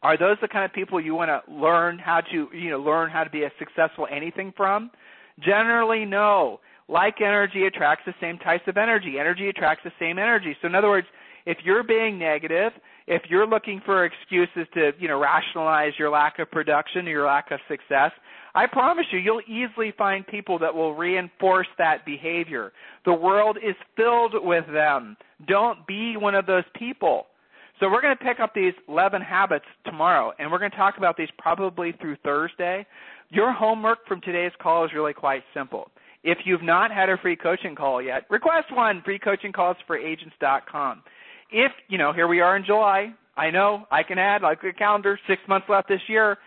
Are 0.04 0.18
those 0.18 0.38
the 0.42 0.50
kind 0.50 0.66
of 0.66 0.74
people 0.74 1.00
you 1.00 1.16
want 1.16 1.30
to 1.30 1.42
learn 1.52 1.98
how 1.98 2.20
to, 2.20 2.50
you 2.54 2.70
know, 2.70 2.78
learn 2.80 3.10
how 3.10 3.24
to 3.24 3.30
be 3.30 3.44
a 3.44 3.52
successful 3.58 4.06
anything 4.12 4.54
from? 4.56 4.92
Generally, 5.40 6.06
no. 6.06 6.60
Like 6.90 7.22
energy 7.22 7.66
attracts 7.66 8.04
the 8.06 8.14
same 8.20 8.38
types 8.38 8.66
of 8.68 8.76
energy. 8.76 9.16
Energy 9.18 9.48
attracts 9.48 9.86
the 9.86 9.94
same 9.98 10.20
energy. 10.20 10.56
So 10.62 10.68
in 10.68 10.76
other 10.76 10.90
words, 10.90 11.08
if 11.46 11.58
you're 11.64 11.84
being 11.84 12.20
negative, 12.20 12.74
if 13.08 13.24
you're 13.30 13.48
looking 13.48 13.82
for 13.86 14.06
excuses 14.06 14.68
to, 14.74 14.92
you 15.00 15.08
know, 15.08 15.20
rationalize 15.20 15.94
your 15.98 16.10
lack 16.10 16.40
of 16.40 16.52
production 16.52 17.08
or 17.08 17.12
your 17.12 17.26
lack 17.26 17.52
of 17.52 17.60
success, 17.70 18.12
I 18.56 18.68
promise 18.68 19.06
you, 19.12 19.20
you'll 19.20 19.42
easily 19.48 19.94
find 19.98 20.28
people 20.28 20.60
that 20.60 20.74
will 20.74 20.94
reinforce 20.94 21.68
that 21.78 22.06
behavior. 22.06 22.72
The 23.06 23.14
world 23.14 23.58
is 23.58 23.76
filled 23.96 24.34
with 24.36 24.66
them. 24.72 25.18
Don't 25.48 25.88
be 25.88 26.18
one 26.18 26.36
of 26.36 26.46
those 26.46 26.64
people. 26.78 27.28
So 27.80 27.90
we're 27.90 28.02
going 28.02 28.16
to 28.16 28.24
pick 28.24 28.40
up 28.40 28.54
these 28.54 28.74
11 28.88 29.22
habits 29.22 29.66
tomorrow, 29.86 30.32
and 30.40 30.52
we're 30.52 30.60
going 30.60 30.72
to 30.72 30.78
talk 30.78 30.98
about 30.98 31.18
these 31.18 31.30
probably 31.38 31.92
through 32.00 32.18
Thursday. 32.24 32.86
Your 33.30 33.52
homework 33.52 34.08
from 34.08 34.22
today's 34.22 34.52
call 34.62 34.86
is 34.86 34.92
really 34.94 35.14
quite 35.14 35.44
simple. 35.54 35.90
If 36.24 36.40
you've 36.46 36.64
not 36.64 36.92
had 36.92 37.10
a 37.10 37.18
free 37.18 37.36
coaching 37.36 37.76
call 37.76 38.02
yet, 38.02 38.24
request 38.30 38.74
one. 38.74 39.02
Free 39.04 39.20
coaching 39.20 39.52
calls 39.52 39.76
for 39.88 39.98
agents.com. 39.98 41.04
If, 41.52 41.72
you 41.90 41.98
know, 41.98 42.14
here 42.14 42.28
we 42.28 42.40
are 42.40 42.56
in 42.56 42.64
July. 42.64 43.14
I 43.36 43.50
know 43.50 43.86
I 43.92 44.04
can 44.04 44.18
add 44.18 44.42
like 44.42 44.64
a 44.64 44.72
calendar, 44.72 45.20
six 45.28 45.42
months 45.48 45.68
left 45.68 45.90
this 45.90 46.02
year. 46.08 46.38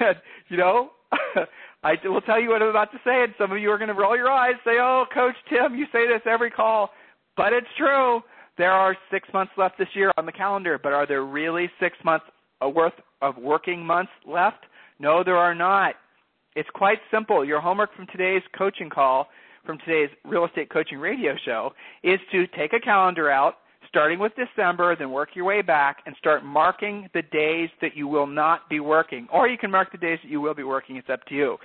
you 0.48 0.56
know, 0.56 0.90
I 1.82 1.94
will 2.04 2.20
tell 2.22 2.40
you 2.40 2.50
what 2.50 2.62
I'm 2.62 2.68
about 2.68 2.92
to 2.92 2.98
say, 3.04 3.24
and 3.24 3.34
some 3.38 3.52
of 3.52 3.58
you 3.58 3.70
are 3.70 3.78
going 3.78 3.88
to 3.88 3.94
roll 3.94 4.16
your 4.16 4.30
eyes, 4.30 4.54
say, 4.64 4.78
"Oh, 4.80 5.04
Coach 5.12 5.36
Tim, 5.48 5.74
you 5.74 5.86
say 5.92 6.06
this 6.06 6.22
every 6.24 6.50
call," 6.50 6.90
but 7.36 7.52
it's 7.52 7.66
true. 7.76 8.22
There 8.58 8.72
are 8.72 8.96
six 9.10 9.28
months 9.34 9.52
left 9.58 9.78
this 9.78 9.88
year 9.94 10.12
on 10.16 10.24
the 10.24 10.32
calendar, 10.32 10.78
but 10.82 10.92
are 10.92 11.06
there 11.06 11.24
really 11.24 11.70
six 11.78 11.96
months 12.04 12.24
uh, 12.64 12.68
worth 12.68 12.94
of 13.20 13.36
working 13.36 13.84
months 13.84 14.12
left? 14.26 14.64
No, 14.98 15.22
there 15.22 15.36
are 15.36 15.54
not. 15.54 15.94
It's 16.54 16.68
quite 16.72 16.98
simple. 17.10 17.44
Your 17.44 17.60
homework 17.60 17.94
from 17.94 18.06
today's 18.06 18.42
coaching 18.56 18.88
call, 18.88 19.28
from 19.66 19.78
today's 19.84 20.08
real 20.24 20.46
estate 20.46 20.70
coaching 20.70 20.98
radio 20.98 21.34
show, 21.44 21.72
is 22.02 22.18
to 22.32 22.46
take 22.58 22.72
a 22.72 22.80
calendar 22.80 23.30
out, 23.30 23.56
starting 23.88 24.18
with 24.18 24.32
December, 24.36 24.96
then 24.96 25.10
work 25.10 25.30
your 25.34 25.44
way 25.44 25.60
back 25.60 25.98
and 26.06 26.16
start 26.18 26.42
marking 26.42 27.10
the 27.12 27.22
days 27.30 27.68
that 27.82 27.94
you 27.94 28.08
will 28.08 28.26
not 28.26 28.68
be 28.70 28.80
working. 28.80 29.28
Or 29.30 29.48
you 29.48 29.58
can 29.58 29.70
mark 29.70 29.92
the 29.92 29.98
days 29.98 30.18
that 30.22 30.30
you 30.30 30.40
will 30.40 30.54
be 30.54 30.62
working. 30.62 30.96
It's 30.96 31.10
up 31.12 31.24
to 31.26 31.34
you. 31.34 31.58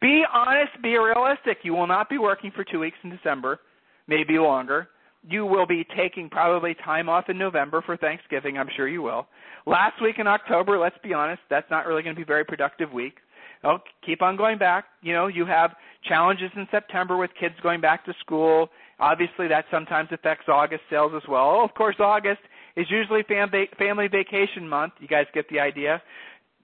Be 0.00 0.24
honest, 0.34 0.72
be 0.82 0.98
realistic. 0.98 1.58
You 1.62 1.74
will 1.74 1.86
not 1.86 2.10
be 2.10 2.18
working 2.18 2.50
for 2.50 2.64
two 2.64 2.80
weeks 2.80 2.96
in 3.04 3.10
December, 3.10 3.60
maybe 4.08 4.38
longer 4.40 4.88
you 5.28 5.46
will 5.46 5.66
be 5.66 5.86
taking 5.96 6.28
probably 6.28 6.74
time 6.84 7.08
off 7.08 7.28
in 7.28 7.38
November 7.38 7.82
for 7.84 7.96
Thanksgiving. 7.96 8.58
I'm 8.58 8.68
sure 8.76 8.88
you 8.88 9.02
will. 9.02 9.26
Last 9.66 10.02
week 10.02 10.16
in 10.18 10.26
October, 10.26 10.78
let's 10.78 10.96
be 11.02 11.14
honest, 11.14 11.40
that's 11.48 11.70
not 11.70 11.86
really 11.86 12.02
going 12.02 12.14
to 12.14 12.18
be 12.18 12.24
a 12.24 12.26
very 12.26 12.44
productive 12.44 12.92
week. 12.92 13.18
Oh, 13.64 13.78
keep 14.04 14.22
on 14.22 14.36
going 14.36 14.58
back. 14.58 14.86
You 15.02 15.12
know, 15.12 15.28
you 15.28 15.46
have 15.46 15.74
challenges 16.08 16.50
in 16.56 16.66
September 16.70 17.16
with 17.16 17.30
kids 17.38 17.54
going 17.62 17.80
back 17.80 18.04
to 18.06 18.14
school. 18.18 18.70
Obviously, 18.98 19.46
that 19.48 19.66
sometimes 19.70 20.08
affects 20.10 20.46
August 20.48 20.82
sales 20.90 21.12
as 21.14 21.22
well. 21.28 21.62
Of 21.62 21.72
course, 21.74 21.96
August 22.00 22.40
is 22.76 22.86
usually 22.90 23.22
family 23.22 24.08
vacation 24.08 24.68
month. 24.68 24.94
You 24.98 25.06
guys 25.06 25.26
get 25.32 25.48
the 25.48 25.60
idea 25.60 26.02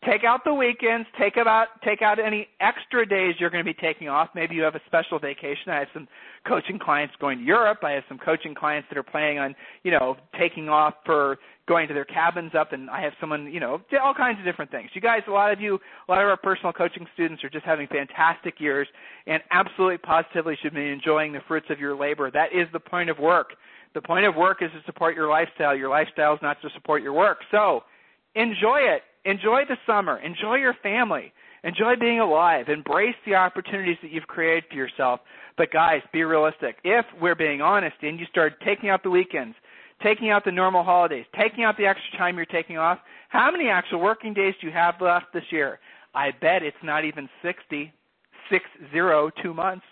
take 0.05 0.25
out 0.25 0.45
the 0.45 0.55
weekends, 0.55 1.09
take 1.19 1.37
out 1.37 1.69
take 1.85 2.03
out 2.03 2.19
any 2.19 2.49
extra 2.61 3.07
days 3.07 3.35
you're 3.39 3.51
going 3.51 3.65
to 3.65 3.73
be 3.73 3.79
taking 3.79 4.09
off. 4.09 4.29
Maybe 4.35 4.55
you 4.55 4.63
have 4.63 4.75
a 4.75 4.81
special 4.87 5.19
vacation. 5.19 5.69
I 5.69 5.79
have 5.81 5.89
some 5.93 6.09
coaching 6.47 6.79
clients 6.79 7.15
going 7.21 7.39
to 7.39 7.45
Europe. 7.45 7.79
I 7.83 7.93
have 7.93 8.05
some 8.09 8.19
coaching 8.19 8.55
clients 8.55 8.89
that 8.91 8.99
are 8.99 9.03
planning 9.03 9.39
on, 9.39 9.55
you 9.83 9.91
know, 9.91 10.17
taking 10.39 10.69
off 10.69 10.95
for 11.05 11.39
going 11.67 11.87
to 11.87 11.95
their 11.95 12.05
cabins 12.05 12.53
up 12.59 12.73
and 12.73 12.89
I 12.89 13.03
have 13.03 13.13
someone, 13.21 13.53
you 13.53 13.61
know, 13.61 13.83
all 14.03 14.15
kinds 14.15 14.39
of 14.39 14.45
different 14.45 14.71
things. 14.71 14.89
You 14.95 15.01
guys, 15.03 15.21
a 15.29 15.31
lot 15.31 15.53
of 15.53 15.61
you, 15.61 15.79
a 16.09 16.11
lot 16.11 16.23
of 16.23 16.29
our 16.29 16.37
personal 16.37 16.73
coaching 16.73 17.07
students 17.13 17.45
are 17.45 17.51
just 17.51 17.67
having 17.67 17.87
fantastic 17.89 18.59
years 18.59 18.89
and 19.27 19.43
absolutely 19.51 19.99
positively 19.99 20.57
should 20.63 20.75
be 20.75 20.89
enjoying 20.89 21.33
the 21.33 21.41
fruits 21.47 21.67
of 21.71 21.79
your 21.79 21.95
labor. 21.95 22.31
That 22.31 22.53
is 22.55 22.67
the 22.73 22.81
point 22.81 23.11
of 23.11 23.19
work. 23.19 23.51
The 23.95 24.01
point 24.01 24.25
of 24.25 24.35
work 24.35 24.63
is 24.63 24.71
to 24.73 24.81
support 24.87 25.15
your 25.15 25.29
lifestyle. 25.29 25.77
Your 25.77 25.91
lifestyle 25.91 26.35
is 26.35 26.41
not 26.43 26.61
to 26.63 26.71
support 26.75 27.03
your 27.03 27.13
work. 27.13 27.39
So, 27.51 27.83
enjoy 28.35 28.79
it 28.81 29.03
Enjoy 29.25 29.63
the 29.69 29.77
summer. 29.87 30.19
Enjoy 30.19 30.57
your 30.57 30.75
family. 30.83 31.33
Enjoy 31.65 31.97
being 31.97 32.21
alive. 32.21 32.69
Embrace 32.69 33.17
the 33.27 33.35
opportunities 33.35 33.97
that 34.03 34.11
you've 34.11 34.27
created 34.27 34.65
for 34.71 34.77
yourself. 34.77 35.21
But 35.57 35.73
guys, 35.73 36.03
be 36.13 36.23
realistic. 36.23 36.77
If 36.85 37.05
we're 37.21 37.35
being 37.35 37.61
honest 37.61 37.97
and 38.03 38.19
you 38.19 38.27
start 38.27 38.55
taking 38.65 38.91
out 38.91 39.03
the 39.03 39.11
weekends, 39.11 39.57
taking 40.03 40.31
out 40.31 40.45
the 40.45 40.53
normal 40.53 40.85
holidays, 40.85 41.27
taking 41.37 41.65
out 41.65 41.77
the 41.77 41.87
extra 41.87 42.17
time 42.17 42.37
you're 42.37 42.47
taking 42.47 42.79
off, 42.79 42.99
how 43.29 43.51
many 43.51 43.69
actual 43.69 44.01
working 44.01 44.33
days 44.33 44.55
do 44.61 44.69
you 44.69 44.73
have 44.73 44.95
left 45.01 45.27
this 45.35 45.43
year? 45.51 45.81
I 46.15 46.31
bet 46.41 46.63
it's 46.63 46.77
not 46.83 47.05
even 47.05 47.29
60, 47.43 47.93
six 48.51 48.65
zero, 48.93 49.31
two 49.43 49.53
months. 49.53 49.85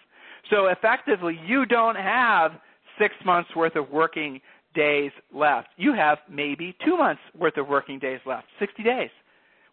So 0.50 0.66
effectively, 0.66 1.38
you 1.46 1.66
don't 1.66 1.96
have 1.96 2.52
six 2.98 3.14
months 3.24 3.50
worth 3.54 3.76
of 3.76 3.90
working 3.90 4.40
days 4.76 5.10
left. 5.34 5.68
You 5.76 5.94
have 5.94 6.18
maybe 6.30 6.76
two 6.84 6.96
months 6.96 7.22
worth 7.36 7.56
of 7.56 7.66
working 7.66 7.98
days 7.98 8.20
left, 8.24 8.46
60 8.60 8.82
days. 8.82 9.10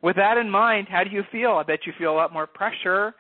With 0.02 0.16
that 0.16 0.38
in 0.38 0.50
mind, 0.50 0.88
how 0.90 1.04
do 1.04 1.12
you 1.12 1.24
feel? 1.32 1.52
I 1.52 1.64
bet 1.64 1.86
you 1.86 1.94
feel 1.98 2.12
a 2.12 2.16
lot 2.16 2.34
more 2.34 2.48
pressure. 2.48 3.14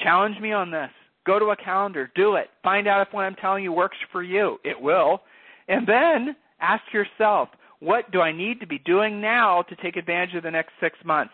Challenge 0.00 0.38
me 0.40 0.52
on 0.52 0.70
this. 0.70 0.90
Go 1.24 1.38
to 1.38 1.46
a 1.46 1.56
calendar, 1.56 2.10
do 2.14 2.34
it. 2.34 2.48
Find 2.62 2.88
out 2.88 3.06
if 3.06 3.12
what 3.14 3.22
I'm 3.22 3.36
telling 3.36 3.62
you 3.64 3.72
works 3.72 3.96
for 4.10 4.22
you. 4.22 4.58
It 4.64 4.80
will. 4.80 5.22
And 5.68 5.86
then 5.86 6.36
ask 6.60 6.82
yourself, 6.92 7.48
what 7.80 8.10
do 8.12 8.20
I 8.20 8.32
need 8.32 8.60
to 8.60 8.66
be 8.66 8.78
doing 8.78 9.20
now 9.20 9.62
to 9.68 9.76
take 9.76 9.96
advantage 9.96 10.34
of 10.34 10.42
the 10.42 10.50
next 10.50 10.72
six 10.80 10.98
months? 11.04 11.32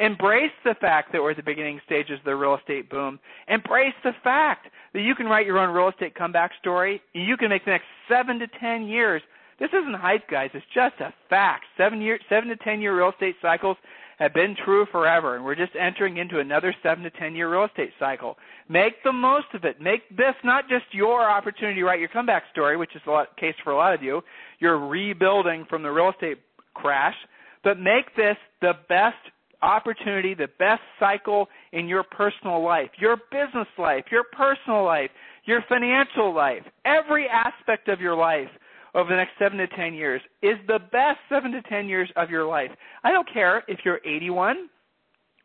Embrace 0.00 0.50
the 0.64 0.74
fact 0.80 1.12
that 1.12 1.22
we're 1.22 1.32
at 1.32 1.36
the 1.36 1.42
beginning 1.42 1.78
stages 1.84 2.18
of 2.18 2.24
the 2.24 2.34
real 2.34 2.56
estate 2.56 2.88
boom. 2.88 3.20
Embrace 3.48 3.94
the 4.02 4.12
fact 4.24 4.68
that 4.94 5.02
you 5.02 5.14
can 5.14 5.26
write 5.26 5.44
your 5.44 5.58
own 5.58 5.74
real 5.74 5.88
estate 5.88 6.14
comeback 6.14 6.52
story. 6.58 7.02
You 7.12 7.36
can 7.36 7.50
make 7.50 7.66
the 7.66 7.72
next 7.72 7.84
seven 8.08 8.38
to 8.38 8.46
ten 8.58 8.84
years. 8.86 9.20
This 9.58 9.68
isn't 9.68 9.94
hype, 9.94 10.26
guys. 10.30 10.48
It's 10.54 10.64
just 10.74 10.94
a 11.00 11.12
fact. 11.28 11.66
Seven 11.76 12.00
year, 12.00 12.18
seven 12.30 12.48
to 12.48 12.56
ten 12.56 12.80
year 12.80 12.96
real 12.96 13.10
estate 13.10 13.36
cycles 13.42 13.76
have 14.18 14.32
been 14.32 14.56
true 14.64 14.86
forever, 14.90 15.36
and 15.36 15.44
we're 15.44 15.54
just 15.54 15.72
entering 15.78 16.16
into 16.16 16.40
another 16.40 16.74
seven 16.82 17.04
to 17.04 17.10
ten 17.10 17.34
year 17.34 17.52
real 17.52 17.66
estate 17.66 17.92
cycle. 17.98 18.36
Make 18.70 19.02
the 19.04 19.12
most 19.12 19.48
of 19.52 19.64
it. 19.64 19.82
Make 19.82 20.08
this 20.16 20.34
not 20.42 20.66
just 20.68 20.84
your 20.92 21.28
opportunity 21.28 21.80
to 21.80 21.84
write 21.84 22.00
your 22.00 22.08
comeback 22.08 22.44
story, 22.52 22.78
which 22.78 22.96
is 22.96 23.02
the 23.04 23.24
case 23.38 23.54
for 23.62 23.72
a 23.72 23.76
lot 23.76 23.92
of 23.92 24.02
you. 24.02 24.22
You're 24.60 24.78
rebuilding 24.78 25.66
from 25.68 25.82
the 25.82 25.90
real 25.90 26.10
estate 26.10 26.38
crash, 26.72 27.16
but 27.62 27.78
make 27.78 28.16
this 28.16 28.36
the 28.62 28.72
best 28.88 29.16
opportunity, 29.62 30.34
the 30.34 30.48
best 30.58 30.82
cycle 30.98 31.48
in 31.72 31.88
your 31.88 32.02
personal 32.02 32.62
life, 32.62 32.90
your 32.98 33.16
business 33.30 33.68
life, 33.78 34.04
your 34.10 34.24
personal 34.32 34.84
life, 34.84 35.10
your 35.44 35.62
financial 35.68 36.34
life, 36.34 36.62
every 36.84 37.28
aspect 37.28 37.88
of 37.88 38.00
your 38.00 38.14
life 38.14 38.48
over 38.94 39.10
the 39.10 39.16
next 39.16 39.32
seven 39.38 39.58
to 39.58 39.66
ten 39.68 39.94
years 39.94 40.20
is 40.42 40.56
the 40.66 40.78
best 40.92 41.18
seven 41.28 41.52
to 41.52 41.62
ten 41.62 41.88
years 41.88 42.10
of 42.16 42.30
your 42.30 42.46
life. 42.46 42.70
I 43.04 43.12
don't 43.12 43.30
care 43.32 43.62
if 43.68 43.80
you're 43.84 44.00
81 44.04 44.68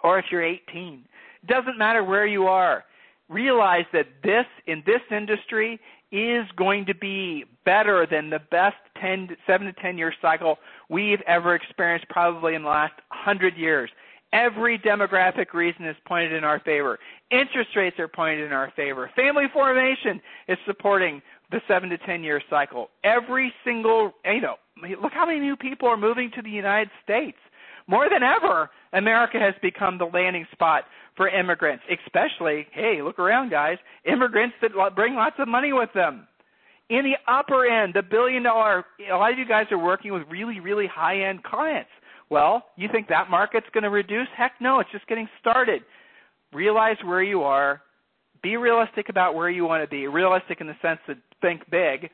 or 0.04 0.20
if 0.20 0.26
you're 0.32 0.44
18. 0.44 1.04
It 1.44 1.48
doesn't 1.48 1.78
matter 1.78 2.04
where 2.04 2.26
you 2.26 2.48
are. 2.48 2.84
Realize 3.30 3.86
that 3.94 4.08
this, 4.24 4.46
in 4.68 4.84
this 4.86 5.02
industry, 5.12 5.80
is 6.12 6.46
going 6.56 6.86
to 6.86 6.96
be 6.96 7.46
better 7.66 8.08
than 8.10 8.30
the 8.30 8.40
best 8.52 8.76
10, 9.02 9.30
7 9.46 9.68
to 9.68 9.74
10 9.74 9.98
year 9.98 10.14
cycle 10.22 10.58
we've 10.90 11.22
ever 11.28 11.56
experienced 11.56 12.08
probably 12.10 12.56
in 12.56 12.64
the 12.64 12.70
last 12.70 12.94
100 13.10 13.58
years. 13.58 13.90
Every 14.36 14.78
demographic 14.78 15.54
reason 15.54 15.86
is 15.86 15.96
pointed 16.06 16.34
in 16.34 16.44
our 16.44 16.60
favor. 16.60 17.00
Interest 17.32 17.70
rates 17.74 17.98
are 18.00 18.10
pointed 18.10 18.46
in 18.46 18.52
our 18.52 18.70
favor. 18.76 19.10
Family 19.16 19.46
formation 19.54 20.22
is 20.50 20.58
supporting 20.68 21.22
the 21.52 21.62
seven 21.70 21.88
to 21.90 21.98
ten 22.00 22.22
year 22.22 22.42
cycle. 22.50 22.90
Every 23.06 23.54
single, 23.64 24.12
you 24.26 24.42
know, 24.42 24.56
look 25.02 25.14
how 25.14 25.26
many 25.26 25.40
new 25.40 25.56
people 25.56 25.88
are 25.88 25.96
moving 25.96 26.32
to 26.36 26.42
the 26.42 26.50
United 26.50 26.90
States. 27.02 27.38
More 27.88 28.10
than 28.10 28.24
ever, 28.24 28.70
America 28.92 29.40
has 29.40 29.54
become 29.62 29.98
the 29.98 30.10
landing 30.14 30.46
spot 30.52 30.84
for 31.16 31.30
immigrants, 31.30 31.86
especially, 31.90 32.68
hey, 32.74 33.02
look 33.02 33.20
around, 33.20 33.52
guys, 33.52 33.78
immigrants 34.04 34.56
that 34.62 34.72
bring 34.98 35.16
lots 35.16 35.36
of 35.40 35.48
money 35.48 35.72
with 35.72 35.90
them. 35.94 36.28
In 36.90 37.06
the 37.06 37.16
upper 37.32 37.66
end, 37.66 37.94
the 37.94 38.04
billion 38.04 38.44
dollar, 38.44 38.84
a 39.10 39.16
lot 39.16 39.32
of 39.32 39.40
you 39.40 39.48
guys 39.48 39.68
are 39.72 39.82
working 39.82 40.12
with 40.12 40.24
really, 40.30 40.60
really 40.60 40.88
high 40.88 41.22
end 41.22 41.44
clients. 41.44 41.90
Well, 42.30 42.66
you 42.76 42.90
think 42.92 43.08
that 43.10 43.30
market's 43.30 43.68
going 43.74 43.84
to 43.84 43.90
reduce? 43.90 44.28
Heck 44.36 44.54
no, 44.60 44.80
it's 44.80 44.92
just 44.92 45.08
getting 45.08 45.28
started. 45.40 45.84
Realize 46.54 46.98
where 47.04 47.24
you 47.24 47.44
are, 47.44 47.82
be 48.42 48.58
realistic 48.58 49.10
about 49.10 49.36
where 49.36 49.50
you 49.50 49.66
want 49.66 49.84
to 49.84 49.90
be. 49.90 50.08
Realistic 50.08 50.62
in 50.62 50.68
the 50.68 50.76
sense 50.82 51.00
that 51.08 51.18
think 51.42 51.62
big. 51.70 52.10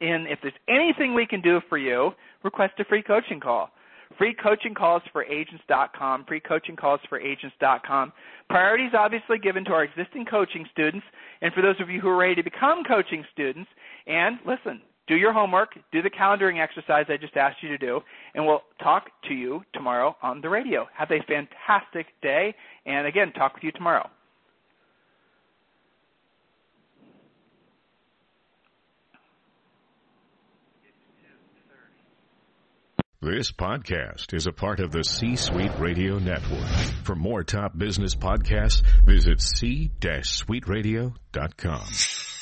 And 0.00 0.26
if 0.26 0.38
there's 0.42 0.54
anything 0.68 1.14
we 1.14 1.26
can 1.26 1.40
do 1.40 1.60
for 1.68 1.78
you, 1.78 2.10
request 2.42 2.74
a 2.78 2.84
free 2.84 3.02
coaching 3.02 3.40
call. 3.40 3.70
Free 4.18 4.34
coaching 4.34 4.74
calls 4.74 5.02
for 5.12 5.24
agents.com, 5.24 6.24
free 6.26 6.40
coaching 6.40 6.76
calls 6.76 7.00
for 7.08 7.20
agents.com. 7.20 8.12
Priorities 8.48 8.92
obviously 8.96 9.38
given 9.38 9.64
to 9.64 9.72
our 9.72 9.84
existing 9.84 10.24
coaching 10.24 10.64
students 10.72 11.04
and 11.42 11.52
for 11.52 11.60
those 11.60 11.80
of 11.80 11.90
you 11.90 12.00
who 12.00 12.08
are 12.08 12.16
ready 12.16 12.34
to 12.36 12.42
become 12.42 12.82
coaching 12.84 13.24
students. 13.32 13.68
And 14.06 14.38
listen, 14.46 14.80
do 15.06 15.14
your 15.14 15.32
homework, 15.32 15.70
do 15.92 16.02
the 16.02 16.10
calendaring 16.10 16.62
exercise 16.62 17.06
I 17.08 17.16
just 17.16 17.36
asked 17.36 17.62
you 17.62 17.68
to 17.70 17.78
do, 17.78 18.00
and 18.34 18.46
we'll 18.46 18.62
talk 18.82 19.04
to 19.28 19.34
you 19.34 19.62
tomorrow 19.72 20.16
on 20.22 20.40
the 20.40 20.48
radio. 20.48 20.86
Have 20.96 21.10
a 21.10 21.20
fantastic 21.26 22.06
day, 22.22 22.54
and 22.84 23.06
again, 23.06 23.32
talk 23.32 23.54
with 23.54 23.64
you 23.64 23.72
tomorrow. 23.72 24.08
This 33.22 33.50
podcast 33.50 34.34
is 34.34 34.46
a 34.46 34.52
part 34.52 34.78
of 34.78 34.92
the 34.92 35.02
C 35.02 35.36
Suite 35.36 35.72
Radio 35.78 36.18
Network. 36.18 36.68
For 37.02 37.16
more 37.16 37.42
top 37.42 37.76
business 37.76 38.14
podcasts, 38.14 38.82
visit 39.04 39.40
c-suiteradio.com. 39.40 42.35